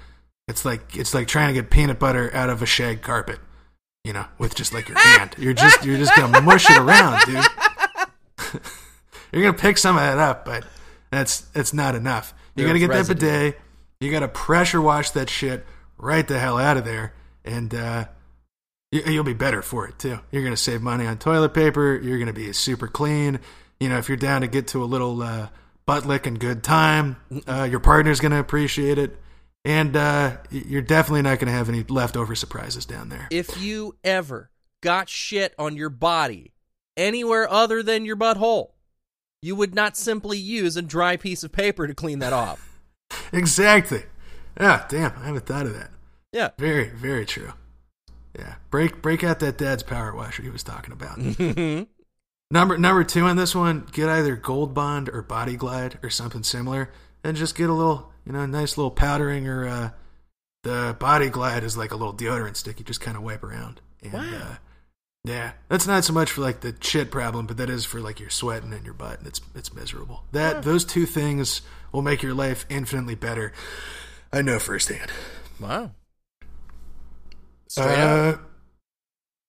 [0.49, 3.39] It's like it's like trying to get peanut butter out of a shag carpet.
[4.05, 5.35] You know, with just like your hand.
[5.39, 8.63] You're just you're just gonna mush it around, dude.
[9.33, 10.65] you're gonna pick some of that up, but
[11.11, 12.35] that's that's not enough.
[12.55, 13.27] You gotta get that residue.
[13.27, 13.61] bidet.
[14.01, 15.65] You gotta pressure wash that shit
[15.97, 18.05] right the hell out of there, and uh,
[19.07, 20.19] you'll be better for it too.
[20.31, 21.97] You're gonna save money on toilet paper.
[21.97, 23.41] You're gonna be super clean.
[23.81, 25.49] You know, if you're down to get to a little uh,
[25.87, 27.17] butt lick and good time,
[27.49, 29.17] uh, your partner's gonna appreciate it,
[29.65, 33.29] and uh, you're definitely not gonna have any leftover surprises down there.
[33.31, 34.51] if you ever
[34.83, 36.53] got shit on your body
[36.97, 38.69] anywhere other than your butthole,
[39.43, 42.71] you would not simply use a dry piece of paper to clean that off.
[43.33, 44.03] Exactly.
[44.61, 45.91] Yeah, damn, I haven't thought of that.
[46.33, 46.51] Yeah.
[46.59, 47.53] Very, very true.
[48.39, 51.19] Yeah, break break out that dad's power washer he was talking about.
[51.19, 51.87] Mhm.
[52.51, 56.43] Number number two on this one, get either Gold Bond or Body Glide or something
[56.43, 56.91] similar,
[57.23, 59.91] and just get a little, you know, nice little powdering or uh,
[60.63, 63.81] the Body Glide is like a little deodorant stick you just kind of wipe around.
[64.03, 64.21] And, Wow.
[64.21, 64.57] Uh,
[65.25, 68.21] yeah, that's not so much for like the shit problem, but that is for like
[68.21, 70.25] your sweating and your butt, and it's it's miserable.
[70.33, 71.63] That those two things
[71.93, 73.53] will make your life infinitely better.
[74.33, 75.11] I know firsthand.
[75.59, 75.93] Wow.
[77.83, 78.35] Straight up.
[78.37, 78.39] Uh,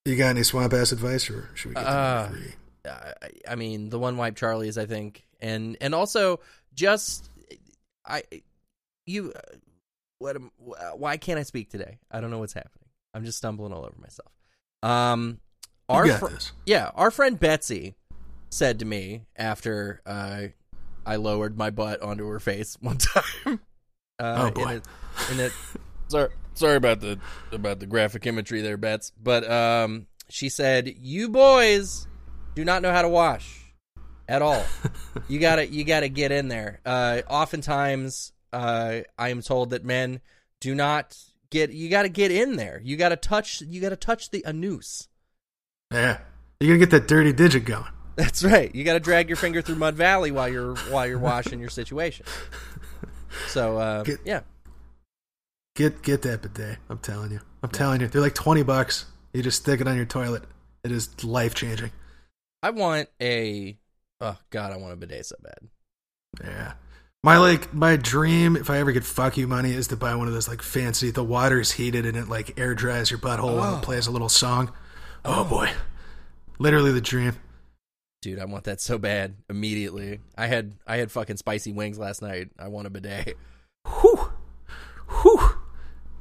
[0.06, 2.54] you got any swamp ass advice, or should we get to Uh, three?
[2.88, 3.14] I,
[3.50, 6.40] I mean, the one wipe Charlie's, I think, and and also
[6.74, 7.30] just
[8.06, 8.24] I
[9.06, 9.34] you
[10.20, 10.52] what am,
[10.96, 12.00] why can't I speak today?
[12.12, 12.88] I don't know what's happening.
[13.14, 14.32] I'm just stumbling all over myself.
[14.84, 15.40] Um,
[15.90, 16.28] our fr-
[16.66, 17.96] yeah, our friend Betsy
[18.50, 20.44] said to me after uh,
[21.06, 23.60] I lowered my butt onto her face one time.
[24.20, 24.82] Uh, Oh, boy.
[25.32, 25.44] In a,
[26.14, 27.20] in a, sorry, about the
[27.52, 29.12] about the graphic imagery there, Bets.
[29.22, 32.08] But um, she said, "You boys
[32.56, 33.74] do not know how to wash
[34.28, 34.64] at all.
[35.28, 36.82] you gotta you gotta get in there.
[36.86, 40.22] Uh, oftentimes, uh, I am told that men
[40.60, 41.18] do not
[41.50, 41.72] get.
[41.72, 42.82] You gotta get in there.
[42.84, 43.62] You gotta touch.
[43.62, 45.08] You gotta touch the anus."
[45.94, 46.20] Yeah,
[46.60, 47.86] you gotta get that dirty digit going.
[48.16, 48.74] That's right.
[48.74, 51.70] You got to drag your finger through Mud Valley while you're while you're washing your
[51.70, 52.26] situation.
[53.48, 54.42] So uh, Get- yeah,
[55.76, 56.78] Get get that bidet.
[56.90, 57.42] I'm telling you.
[57.62, 58.08] I'm telling you.
[58.08, 59.06] They're like twenty bucks.
[59.34, 60.44] You just stick it on your toilet.
[60.84, 61.92] It is life changing.
[62.64, 63.78] I want a.
[64.22, 65.68] Oh God, I want a bidet so bad.
[66.44, 66.74] Yeah.
[67.24, 70.28] My like my dream, if I ever get fuck you money, is to buy one
[70.28, 71.12] of those like fancy.
[71.12, 73.78] The water's heated and it like air dries your butthole Oh.
[73.78, 74.72] it plays a little song.
[75.26, 75.72] Oh, oh, boy,
[76.60, 77.34] literally the dream.
[78.22, 80.20] Dude, I want that so bad immediately.
[80.38, 82.50] I had I had fucking spicy wings last night.
[82.60, 83.36] I want a bidet.
[83.88, 84.32] Whew,
[85.10, 85.55] whew.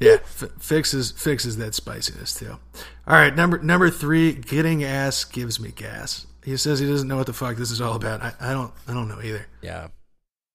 [0.04, 2.58] Yeah, f- fixes fixes that spiciness too.
[3.06, 6.26] All right, number number three, getting ass gives me gas.
[6.44, 8.22] He says he doesn't know what the fuck this is all about.
[8.22, 9.46] I, I don't I don't know either.
[9.62, 9.88] Yeah,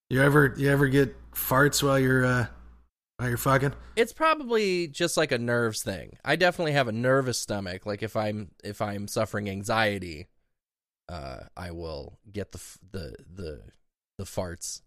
[0.10, 2.46] You ever you ever get farts while you're uh
[3.18, 3.74] while you're fucking?
[3.96, 6.18] it's probably just like a nerves thing.
[6.24, 7.86] I definitely have a nervous stomach.
[7.86, 10.28] Like if I'm if I'm suffering anxiety,
[11.10, 12.60] uh, I will get the
[12.92, 13.62] the the
[14.20, 14.82] the farts.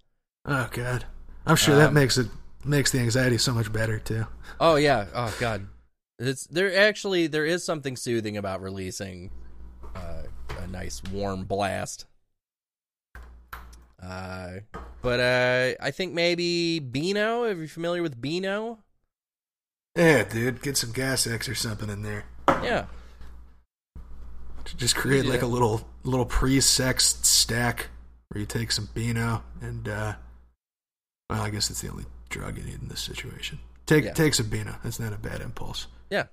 [0.47, 1.05] Oh god,
[1.47, 2.29] I'm sure that Um, makes it
[2.65, 4.27] makes the anxiety so much better too.
[4.61, 5.07] Oh yeah.
[5.15, 5.67] Oh god.
[6.19, 9.31] It's there actually there is something soothing about releasing
[9.97, 10.23] uh,
[10.63, 12.07] a nice warm blast.
[14.03, 14.61] Uh
[15.01, 18.79] but uh I think maybe Beano, are you familiar with Beano?
[19.97, 22.25] Yeah, dude, get some gas X or something in there.
[22.49, 22.87] Yeah.
[24.77, 27.89] Just create like a little little pre-sex stack
[28.29, 30.15] where you take some Beano and uh
[31.33, 33.59] well, I guess it's the only drug you need in this situation.
[33.87, 34.13] Take Yeah.
[34.13, 34.77] take Beano.
[34.85, 35.87] That's not a bad impulse.
[36.11, 36.25] Yeah.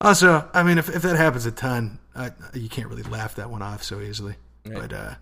[0.00, 3.50] Also, I mean, if if that happens a ton, I, you can't really laugh that
[3.50, 4.34] one off so easily.
[4.66, 4.74] Right.
[4.74, 5.14] But uh,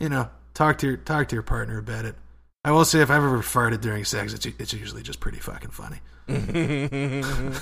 [0.00, 2.16] you know, talk to your talk to your partner about it.
[2.64, 5.70] I will say, if I've ever farted during sex, it's it's usually just pretty fucking
[5.70, 5.98] funny.
[6.28, 7.52] yeah.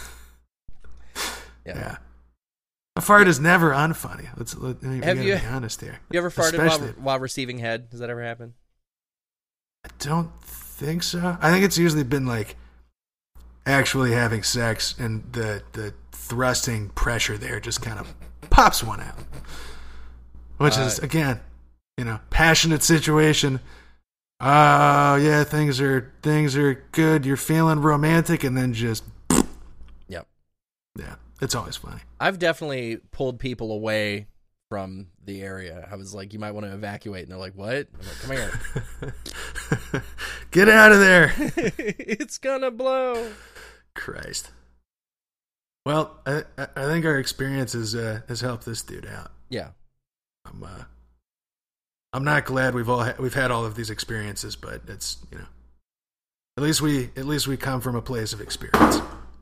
[1.67, 1.97] Yeah.
[2.97, 4.29] A fart is never unfunny.
[4.37, 5.99] Let's let, Have you- be honest here.
[6.11, 7.91] You ever farted while, while receiving head?
[7.91, 8.55] Does that ever happen?
[9.85, 11.37] I don't think so.
[11.41, 12.57] I think it's usually been like
[13.67, 18.15] actually having sex and the the thrusting pressure there just kind of
[18.51, 19.19] pops one out.
[20.59, 21.41] Which is Uh, again,
[21.99, 23.61] you know, passionate situation.
[24.41, 27.25] Oh yeah, things are things are good.
[27.27, 29.05] You're feeling romantic, and then just
[30.09, 30.27] Yep.
[30.99, 32.01] yeah, it's always funny.
[32.21, 34.27] I've definitely pulled people away
[34.71, 35.89] from the area.
[35.91, 37.23] I was like, you might want to evacuate.
[37.23, 37.87] And they're like, what?
[38.01, 39.13] I'm like, come
[39.93, 40.03] here.
[40.51, 41.33] Get out of there.
[41.39, 43.31] it's gonna blow.
[43.95, 44.51] Christ.
[45.87, 49.31] Well, I, I think our experience has uh, has helped this dude out.
[49.51, 49.71] Yeah.
[50.47, 50.85] I'm uh,
[52.13, 55.39] I'm not glad we've all ha- we've had all of these experiences, but it's you
[55.39, 55.47] know,
[56.57, 59.01] at least we at least we come from a place of experience.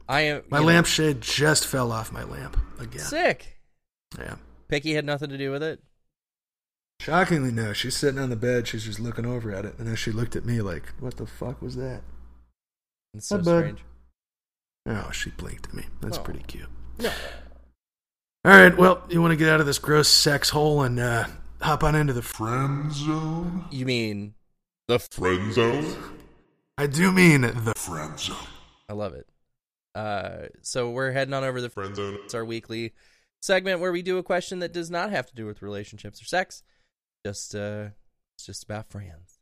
[0.08, 0.42] I am.
[0.50, 3.00] My lampshade just fell off my lamp again.
[3.04, 3.58] sick.
[4.18, 4.34] Yeah.
[4.72, 5.80] Picky had nothing to do with it.
[6.98, 7.74] Shockingly, no.
[7.74, 8.66] She's sitting on the bed.
[8.66, 11.26] She's just looking over at it, and then she looked at me like, "What the
[11.26, 12.00] fuck was that?"
[13.12, 13.80] It's so Hi, strange.
[14.86, 15.84] Oh, she blinked at me.
[16.00, 16.22] That's Oh.
[16.22, 16.70] pretty cute.
[16.98, 17.10] No.
[18.46, 18.74] All right.
[18.74, 21.26] Well, you want to get out of this gross sex hole and uh,
[21.60, 23.66] hop on into the friend zone?
[23.70, 24.32] You mean
[24.88, 24.98] the?
[24.98, 26.14] Friend zone?
[26.78, 28.36] I do mean the Friend zone.
[28.88, 29.28] I love it.
[29.94, 31.68] Uh, so we're heading on over to the.
[31.68, 32.18] Friend zone.
[32.24, 32.94] It's our weekly
[33.42, 36.24] segment where we do a question that does not have to do with relationships or
[36.24, 36.62] sex.
[37.26, 37.88] Just uh,
[38.34, 39.40] it's just about friends.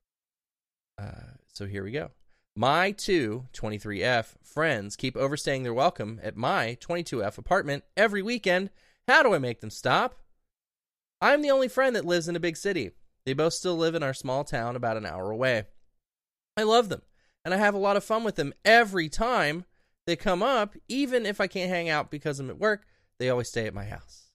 [0.98, 2.10] Uh, so here we go.
[2.56, 8.70] My two 23F friends keep overstaying their welcome at my 22F apartment every weekend.
[9.06, 10.16] How do I make them stop?
[11.20, 12.90] I'm the only friend that lives in a big city.
[13.24, 15.64] They both still live in our small town about an hour away.
[16.56, 17.02] I love them,
[17.44, 19.64] and I have a lot of fun with them every time
[20.06, 22.84] they come up, even if I can't hang out because I'm at work,
[23.20, 24.30] they always stay at my house.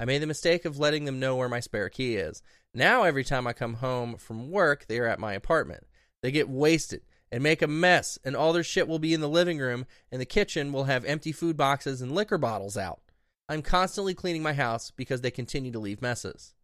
[0.00, 2.42] I made the mistake of letting them know where my spare key is.
[2.74, 5.86] Now, every time I come home from work, they are at my apartment.
[6.22, 9.28] They get wasted and make a mess, and all their shit will be in the
[9.28, 13.00] living room, and the kitchen will have empty food boxes and liquor bottles out.
[13.48, 16.54] I'm constantly cleaning my house because they continue to leave messes.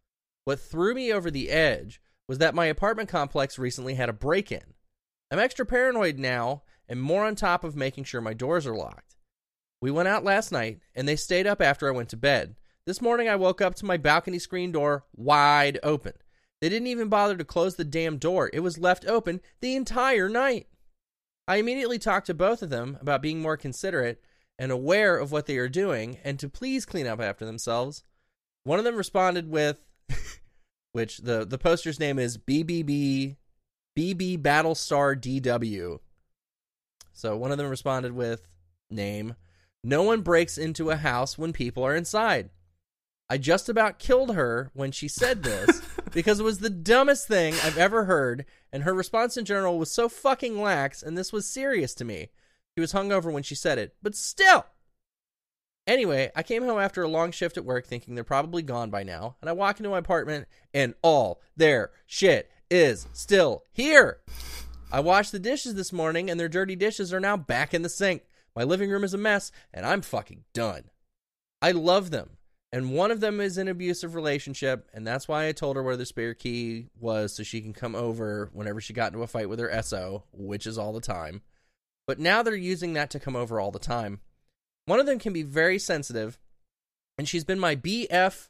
[0.44, 4.50] What threw me over the edge was that my apartment complex recently had a break
[4.50, 4.74] in.
[5.30, 9.16] I'm extra paranoid now and more on top of making sure my doors are locked.
[9.82, 12.54] We went out last night and they stayed up after I went to bed.
[12.86, 16.12] This morning I woke up to my balcony screen door wide open.
[16.60, 20.28] They didn't even bother to close the damn door, it was left open the entire
[20.28, 20.68] night.
[21.48, 24.22] I immediately talked to both of them about being more considerate
[24.56, 28.04] and aware of what they are doing and to please clean up after themselves.
[28.62, 29.84] One of them responded with,
[30.92, 33.36] which the, the poster's name is BBB
[33.98, 35.98] BB Battlestar DW.
[37.12, 38.46] So one of them responded with
[38.88, 39.34] name.
[39.84, 42.50] No one breaks into a house when people are inside.
[43.28, 45.80] I just about killed her when she said this
[46.12, 49.90] because it was the dumbest thing I've ever heard, and her response in general was
[49.90, 52.28] so fucking lax, and this was serious to me.
[52.76, 54.66] She was hungover when she said it, but still.
[55.86, 59.02] Anyway, I came home after a long shift at work thinking they're probably gone by
[59.02, 64.20] now, and I walk into my apartment and all their shit is still here.
[64.92, 67.88] I washed the dishes this morning and their dirty dishes are now back in the
[67.88, 68.22] sink.
[68.54, 70.90] My living room is a mess and I'm fucking done.
[71.60, 72.36] I love them.
[72.74, 75.82] And one of them is in an abusive relationship, and that's why I told her
[75.82, 79.26] where the spare key was so she can come over whenever she got into a
[79.26, 81.42] fight with her SO, which is all the time.
[82.06, 84.20] But now they're using that to come over all the time.
[84.86, 86.38] One of them can be very sensitive,
[87.18, 88.48] and she's been my BFFF,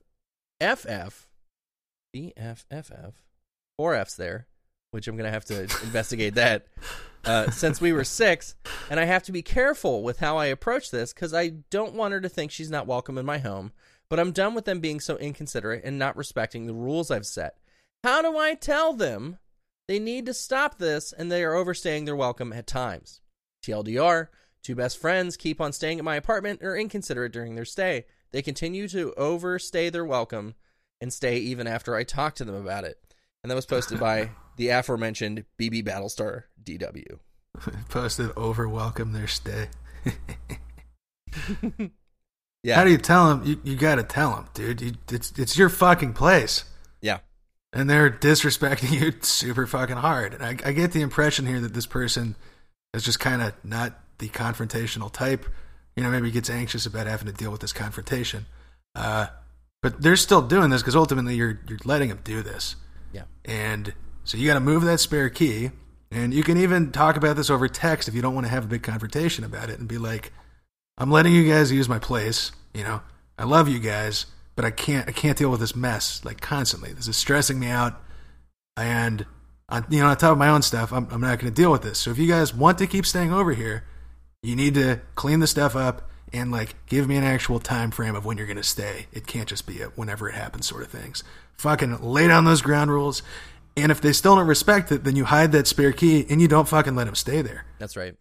[0.61, 3.13] BFFF,
[3.77, 4.47] four F's there,
[4.93, 6.69] which I'm going to have to investigate that,
[7.25, 8.55] uh, since we were six.
[8.91, 12.13] And I have to be careful with how I approach this because I don't want
[12.13, 13.73] her to think she's not welcome in my home.
[14.09, 17.57] But I'm done with them being so inconsiderate and not respecting the rules I've set.
[18.05, 19.39] How do I tell them
[19.89, 23.21] they need to stop this and they are overstaying their welcome at times?
[23.65, 24.29] TLDR,
[24.63, 28.05] two best friends keep on staying at my apartment or inconsiderate during their stay.
[28.33, 30.57] They continue to overstay their welcome
[31.01, 32.99] and stay even after I talk to them about it.
[33.43, 37.19] And that was posted by the aforementioned BB Battlestar DW.
[37.89, 39.69] Posted over welcome their stay.
[42.63, 42.77] Yeah.
[42.77, 43.45] How do you tell them?
[43.45, 44.81] You, you got to tell them, dude.
[44.81, 46.65] You, it's it's your fucking place,
[47.01, 47.19] yeah.
[47.73, 50.35] and they're disrespecting you super fucking hard.
[50.35, 52.37] And I, I get the impression here that this person
[52.95, 55.45] is just kind of not the confrontational type.
[55.97, 58.47] You know, maybe gets anxious about having to deal with this confrontation.
[58.95, 59.27] Uh,
[59.83, 62.77] but they're still doing this because ultimately you're you're letting them do this.
[63.13, 63.25] Yeah.
[63.45, 63.93] And
[64.25, 65.71] so you got to move that spare key.
[66.11, 68.65] And you can even talk about this over text if you don't want to have
[68.65, 70.33] a big confrontation about it and be like,
[70.99, 72.53] I'm letting you guys use my place.
[72.75, 73.01] You know,
[73.39, 76.93] I love you guys, but I can't I can't deal with this mess like constantly.
[76.93, 78.01] This is stressing me out.
[78.77, 79.25] And
[79.69, 81.73] on, you know, on top of my own stuff, I'm, I'm not going to deal
[81.73, 81.99] with this.
[81.99, 83.85] So if you guys want to keep staying over here,
[84.43, 88.15] you need to clean the stuff up and like give me an actual time frame
[88.15, 89.07] of when you're going to stay.
[89.13, 91.25] It can't just be a whenever it happens sort of things.
[91.55, 93.23] Fucking lay down those ground rules.
[93.77, 96.49] And if they still don't respect it, then you hide that spare key and you
[96.49, 97.65] don't fucking let them stay there.
[97.79, 98.15] That's right.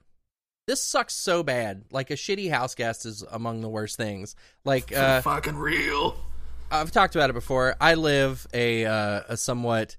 [0.68, 1.84] This sucks so bad.
[1.92, 4.36] Like a shitty house guest is among the worst things.
[4.64, 6.16] Like uh, fucking real.
[6.72, 7.76] I've talked about it before.
[7.82, 9.98] I live a uh, a somewhat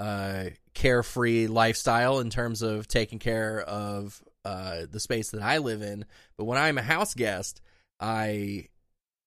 [0.00, 5.82] uh, carefree lifestyle in terms of taking care of uh, the space that I live
[5.82, 6.04] in.
[6.38, 7.60] But when I'm a house guest,
[8.00, 8.68] I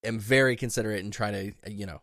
[0.04, 2.02] am very considerate and try to, you know,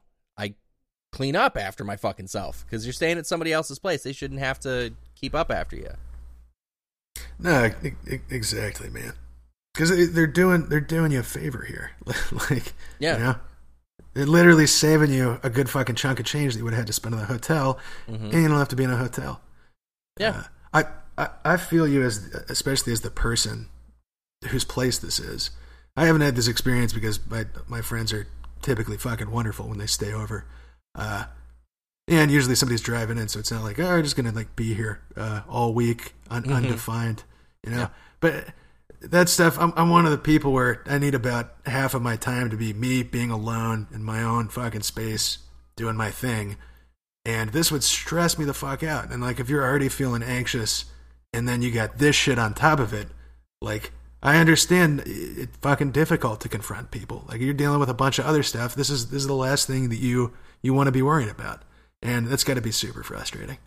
[1.15, 4.03] clean up after my fucking self because you're staying at somebody else's place.
[4.03, 5.91] They shouldn't have to keep up after you.
[7.39, 7.71] No,
[8.31, 9.12] exactly, man.
[9.73, 11.93] Because they're doing they're doing you a favor here.
[12.51, 13.17] like, Yeah.
[13.17, 13.37] you know,
[14.15, 16.87] they're literally saving you a good fucking chunk of change that you would have had
[16.89, 18.33] to spend in the hotel, Mhm.
[18.33, 19.41] and you don't have to be in a hotel.
[20.19, 20.45] Yeah.
[20.73, 20.85] Uh,
[21.17, 23.69] I, I I feel you as especially as the person
[24.49, 25.51] whose place this is.
[25.97, 28.27] I haven't had this experience because my my friends are
[28.62, 30.45] typically fucking wonderful when they stay over.
[30.95, 31.24] Uh,
[32.07, 34.74] and usually somebody's driving in, so it's not like oh, we're just gonna like be
[34.74, 36.55] here uh, all week, un- Mhm.
[36.57, 37.24] undefined,
[37.64, 37.78] you know.
[37.78, 37.88] Yeah.
[38.20, 38.49] But
[39.01, 42.16] that stuff, I'm I'm one of the people where I need about half of my
[42.16, 45.38] time to be me being alone in my own fucking space,
[45.76, 46.57] doing my thing,
[47.24, 49.11] and this would stress me the fuck out.
[49.11, 50.84] And like if you're already feeling anxious,
[51.32, 53.09] and then you got this shit on top of it,
[53.62, 53.92] like.
[54.25, 57.25] I understand it's fucking difficult to confront people.
[57.29, 58.75] Like you're dealing with a bunch of other stuff.
[58.75, 61.62] This is this is the last thing that you you want to be worried about,
[62.03, 63.59] and that's got to be super frustrating.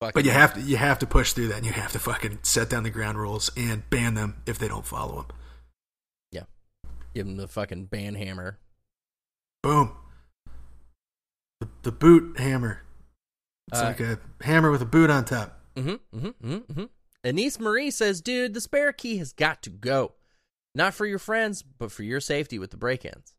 [0.00, 2.00] Fucking- But you have to you have to push through that, and you have to
[2.00, 5.26] fucking set down the ground rules and ban them if they don't follow them.
[6.32, 6.42] Yeah.
[7.14, 8.58] Give them the fucking ban hammer.
[9.62, 9.92] Boom.
[11.60, 12.82] The, the boot hammer.
[13.68, 15.60] It's Uh, like a hammer with a boot on top.
[15.76, 16.84] Mm-hmm, mm-hmm, mm-hmm, mm-hmm.
[17.24, 20.12] Anise Marie says, dude, the spare key has got to go.
[20.74, 23.34] Not for your friends, but for your safety with the break-ins.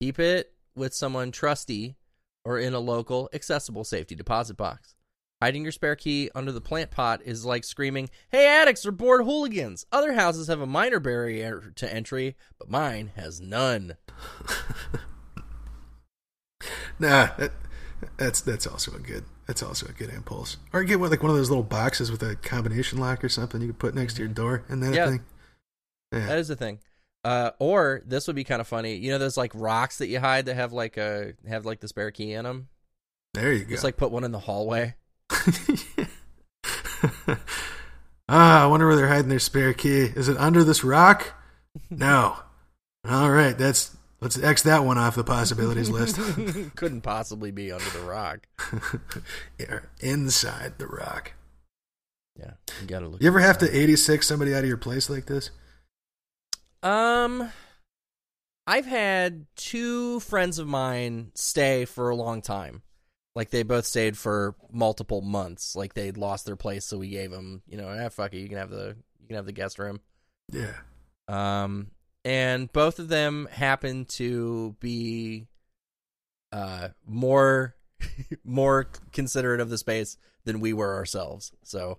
[0.00, 1.96] Keep it with someone trusty
[2.44, 4.94] or in a local, accessible safety deposit box.
[5.40, 9.24] Hiding your spare key under the plant pot is like screaming, Hey, addicts are bored
[9.24, 9.86] hooligans.
[9.92, 13.96] Other houses have a minor barrier to entry, but mine has none.
[16.98, 17.52] Nah, that,
[18.16, 20.58] that's that's also a good that's also a good impulse.
[20.72, 23.60] Or get one, like one of those little boxes with a combination lock or something
[23.60, 25.06] you could put next to your door and then Yeah.
[25.08, 25.24] thing.
[26.12, 26.26] Yeah.
[26.26, 26.78] That is the thing.
[27.24, 28.94] Uh, or this would be kind of funny.
[28.94, 31.88] You know, those like rocks that you hide that have like a have like the
[31.88, 32.68] spare key in them.
[33.34, 33.70] there you go.
[33.70, 34.94] Just like put one in the hallway.
[38.28, 40.00] ah, I wonder where they're hiding their spare key.
[40.14, 41.34] Is it under this rock?
[41.90, 42.36] No.
[43.08, 46.16] All right, that's let's X that one off the possibilities list.
[46.76, 48.46] Couldn't possibly be under the rock.
[49.58, 51.32] Yeah, inside the rock.
[52.38, 53.20] Yeah, you gotta look.
[53.20, 55.50] You ever have to 86 somebody out of your place like this?
[56.82, 57.50] Um,
[58.66, 62.82] I've had two friends of mine stay for a long time.
[63.34, 65.74] Like they both stayed for multiple months.
[65.74, 68.48] Like they'd lost their place, so we gave them, you know, ah, fuck it, you
[68.48, 70.00] can have the you can have the guest room.
[70.52, 70.74] Yeah.
[71.28, 71.90] Um,
[72.28, 75.46] and both of them happen to be
[76.52, 77.74] uh more
[78.44, 81.52] more considerate of the space than we were ourselves.
[81.62, 81.98] So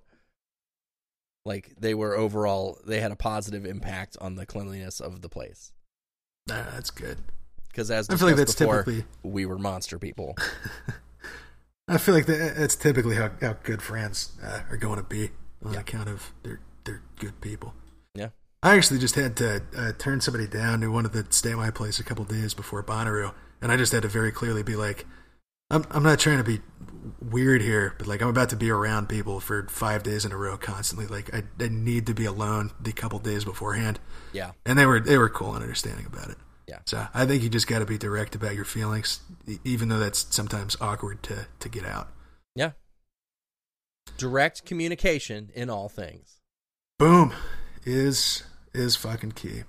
[1.45, 5.71] like they were overall they had a positive impact on the cleanliness of the place.
[6.45, 7.17] That's good.
[7.67, 10.35] Because as I feel like that's before, typically we were monster people.
[11.87, 15.31] I feel like that's typically how, how good friends uh, are going to be
[15.65, 15.79] on Yeah.
[15.79, 17.73] account of they're they're good people.
[18.61, 21.71] I actually just had to uh, turn somebody down who wanted to stay at my
[21.71, 25.05] place a couple days before Bonnaroo, and I just had to very clearly be like,
[25.69, 26.59] I'm I'm not trying to be
[27.21, 30.37] weird here, but like I'm about to be around people for five days in a
[30.37, 31.07] row constantly.
[31.07, 33.99] Like I, I need to be alone the couple days beforehand,
[34.33, 34.51] Yeah.
[34.65, 36.37] and they were they were cool and understanding about it.
[36.67, 36.79] Yeah.
[36.85, 39.21] So I think you just got to be direct about your feelings,
[39.63, 42.09] even though that's sometimes awkward to to get out.
[42.55, 42.71] Yeah.
[44.17, 46.41] Direct communication in all things.
[46.97, 47.31] Boom
[47.85, 48.43] is
[48.73, 49.63] is fucking key.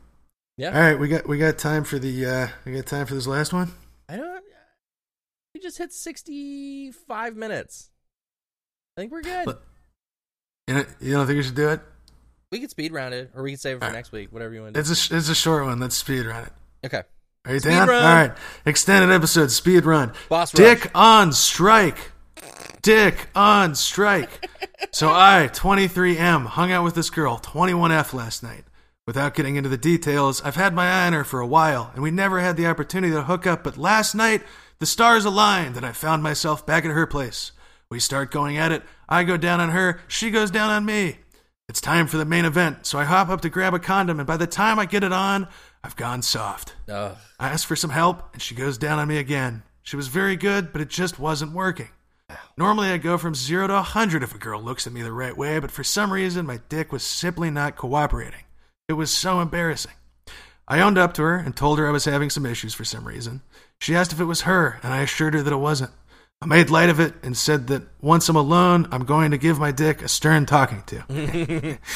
[0.56, 0.68] Yeah.
[0.74, 3.26] All right, we got we got time for the uh we got time for this
[3.26, 3.72] last one.
[4.08, 4.42] I don't.
[5.54, 7.90] We just hit sixty-five minutes.
[8.96, 9.46] I think we're good.
[9.46, 9.62] Look.
[10.68, 11.80] You know, you don't think we should do it?
[12.52, 14.32] we could speed round it, or we could save it for next week.
[14.32, 14.90] Whatever you want to do.
[14.90, 15.78] It's a it's a short one.
[15.80, 16.52] Let's speed run it.
[16.86, 17.02] Okay.
[17.46, 17.88] Are you Speed down?
[17.88, 18.04] run.
[18.04, 18.32] All right,
[18.66, 20.12] extended episode speed run.
[20.28, 20.90] Boss Dick rush.
[20.94, 22.12] on strike.
[22.82, 24.48] Dick on strike.
[24.92, 28.64] so I, 23M, hung out with this girl, 21F, last night.
[29.10, 32.00] Without getting into the details, I've had my eye on her for a while, and
[32.00, 34.44] we never had the opportunity to hook up, but last night,
[34.78, 37.50] the stars aligned, and I found myself back at her place.
[37.90, 38.84] We start going at it.
[39.08, 41.18] I go down on her, she goes down on me.
[41.68, 44.28] It's time for the main event, so I hop up to grab a condom, and
[44.28, 45.48] by the time I get it on,
[45.82, 46.76] I've gone soft.
[46.88, 47.16] Ugh.
[47.40, 49.64] I ask for some help, and she goes down on me again.
[49.82, 51.88] She was very good, but it just wasn't working.
[52.56, 55.10] Normally, I go from zero to a 100 if a girl looks at me the
[55.10, 58.44] right way, but for some reason, my dick was simply not cooperating.
[58.90, 59.92] It was so embarrassing.
[60.66, 63.06] I owned up to her and told her I was having some issues for some
[63.06, 63.40] reason.
[63.78, 65.92] She asked if it was her, and I assured her that it wasn't.
[66.42, 69.60] I made light of it and said that once I'm alone, I'm going to give
[69.60, 71.78] my dick a stern talking to.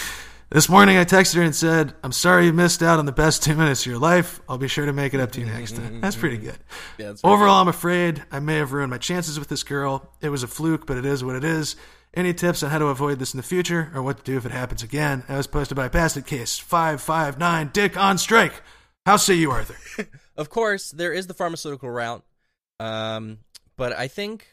[0.50, 3.42] This morning I texted her and said, I'm sorry you missed out on the best
[3.42, 4.40] two minutes of your life.
[4.48, 6.00] I'll be sure to make it up to you next time.
[6.00, 6.58] That's pretty good.
[6.96, 10.12] Yeah, that's Overall, I'm afraid I may have ruined my chances with this girl.
[10.20, 11.74] It was a fluke, but it is what it is.
[12.16, 14.46] Any tips on how to avoid this in the future or what to do if
[14.46, 15.24] it happens again?
[15.26, 18.62] That was posted by Basket Case 559 Dick on Strike.
[19.04, 20.06] How say you, Arthur?
[20.36, 22.24] Of course, there is the pharmaceutical route,
[22.80, 23.38] um,
[23.76, 24.48] but I think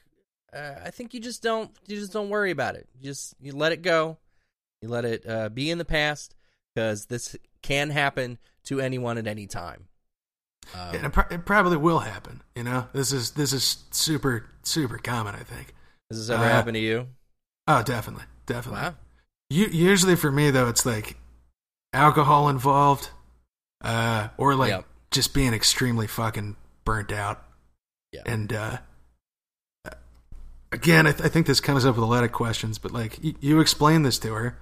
[0.54, 2.88] uh, I think you just don't you just don't worry about it.
[3.00, 4.20] You just you let it go.
[4.84, 6.36] You let it uh, be in the past
[6.76, 9.88] because this can happen to anyone at any time.
[10.76, 12.44] Um, And it, pro- it probably will happen.
[12.56, 15.34] You know, this is this is super super common.
[15.34, 15.74] I think.
[16.12, 17.08] has this ever uh, happened to you?
[17.80, 18.82] Oh, definitely, definitely.
[18.82, 18.96] Wow.
[19.50, 21.18] U- usually for me though, it's like
[21.94, 23.10] alcohol involved,
[23.84, 24.86] uh, or like Yep.
[25.12, 26.56] just being extremely fucking
[26.86, 27.44] burnt out.
[28.12, 28.22] Yeah.
[28.26, 28.78] And uh,
[30.72, 33.20] again, I, th- I think this comes up with a lot of questions, but like
[33.24, 34.58] y- you explain this to her.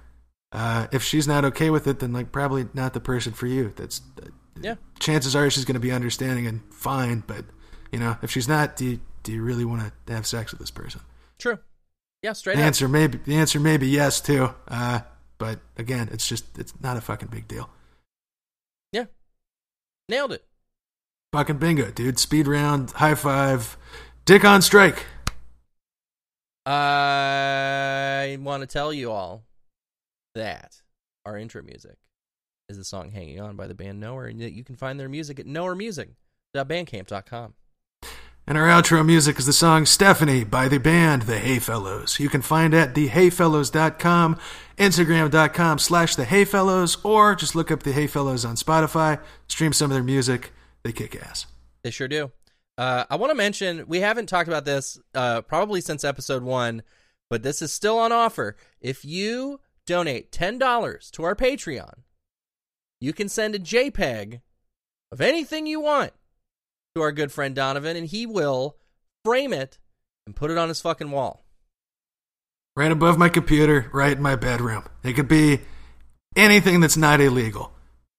[0.52, 3.72] Uh, if she's not okay with it, then like probably not the person for you.
[3.76, 4.26] That's uh,
[4.60, 4.74] Yeah.
[4.98, 7.44] Chances are she's going to be understanding and fine, but
[7.92, 10.60] you know, if she's not, do you, do you really want to have sex with
[10.60, 11.00] this person?
[11.38, 11.58] True.
[12.22, 12.66] Yeah, straight The up.
[12.66, 14.50] answer maybe the answer may be yes too.
[14.68, 15.00] Uh,
[15.38, 17.70] but again, it's just it's not a fucking big deal.
[18.92, 19.06] Yeah.
[20.08, 20.44] Nailed it.
[21.32, 22.18] Fucking bingo, dude.
[22.18, 23.76] Speed round, high five,
[24.24, 25.06] dick on strike.
[26.66, 29.44] I want to tell you all
[30.34, 30.82] that
[31.24, 31.96] our intro music
[32.68, 35.08] is the song Hanging On by the band Knower, and that you can find their
[35.08, 37.54] music at knowermusic.bandcamp.com.
[38.46, 42.18] And our outro music is the song Stephanie by the band The Hayfellows.
[42.18, 44.38] You can find at thehayfellows.com,
[44.76, 49.94] instagram.com slash The Hayfellows, or just look up The Hayfellows on Spotify, stream some of
[49.94, 50.52] their music.
[50.82, 51.46] They kick ass.
[51.84, 52.32] They sure do.
[52.76, 56.82] Uh, I want to mention we haven't talked about this uh, probably since episode one,
[57.28, 58.56] but this is still on offer.
[58.80, 62.00] If you donate ten dollars to our Patreon,
[63.00, 64.40] you can send a JPEG
[65.12, 66.12] of anything you want
[66.94, 68.76] to our good friend Donovan, and he will
[69.24, 69.78] frame it
[70.26, 71.44] and put it on his fucking wall.
[72.76, 74.84] Right above my computer, right in my bedroom.
[75.02, 75.60] It could be
[76.36, 77.72] anything that's not illegal.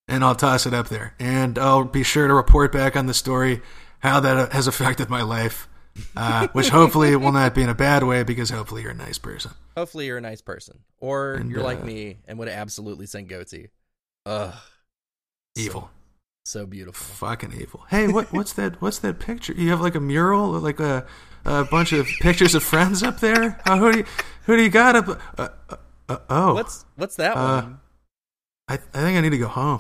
[0.07, 1.13] And I'll toss it up there.
[1.19, 3.61] And I'll be sure to report back on the story,
[3.99, 5.67] how that has affected my life.
[6.15, 9.17] Uh, which hopefully will not be in a bad way because hopefully you're a nice
[9.17, 9.51] person.
[9.75, 13.29] Hopefully, you're a nice person, or And, you're like uh, me and would absolutely send
[13.29, 13.67] goatse.
[14.25, 14.53] Ugh,
[15.57, 15.81] Evil.
[15.81, 15.89] so
[16.65, 17.03] beautiful.
[17.15, 17.85] Fucking evil.
[17.89, 19.53] Hey, what what's that what's that picture?
[19.53, 21.05] You have like a mural, like a
[21.45, 23.61] a bunch of pictures of friends up there?
[23.67, 24.05] Oh, who do you
[24.45, 25.75] who do you got up uh, uh,
[26.09, 26.53] uh, oh.
[26.55, 27.79] What's what's that Uh, one?
[28.67, 29.79] I, I think I need to go home.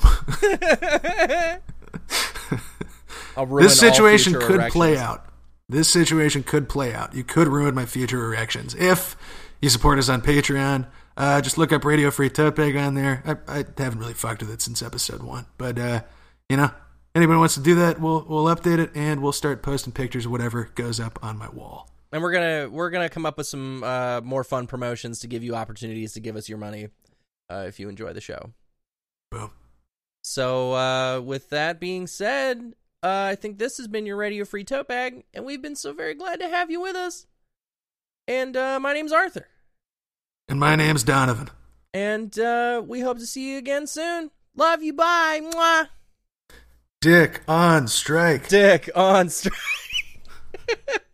[3.59, 5.25] This situation future could play out.
[5.69, 7.15] This situation could play out.
[7.15, 9.15] You could ruin my future erections if
[9.61, 10.87] you support us on Patreon.
[11.15, 13.23] Uh, just look up Radio Free Tote on there.
[13.47, 16.01] I, I haven't really fucked with it since episode one, but uh,
[16.51, 16.69] you know,
[17.15, 20.31] anybody wants to do that, we'll we'll update it and we'll start posting pictures of
[20.31, 21.89] whatever goes up on my wall.
[22.11, 25.43] and we're gonna we're gonna come up with some uh, more fun promotions to give
[25.43, 26.89] you opportunities to give us your money
[27.49, 28.51] uh, if you enjoy the show.
[29.31, 29.51] Boom.
[30.23, 34.63] So uh, with that being said, uh, I think this has been your Radio Free
[34.65, 37.25] Tote Bag, and we've been so very glad to have you with us.
[38.27, 39.47] And uh, my name's Arthur,
[40.47, 41.49] And my name's Donovan.
[41.93, 44.29] and uh, we hope to see you again soon.
[44.55, 44.93] Love you.
[44.93, 45.39] Bye.
[45.41, 45.87] Mwah.
[47.01, 48.47] Dick on strike.
[48.47, 49.57] Dick on strike.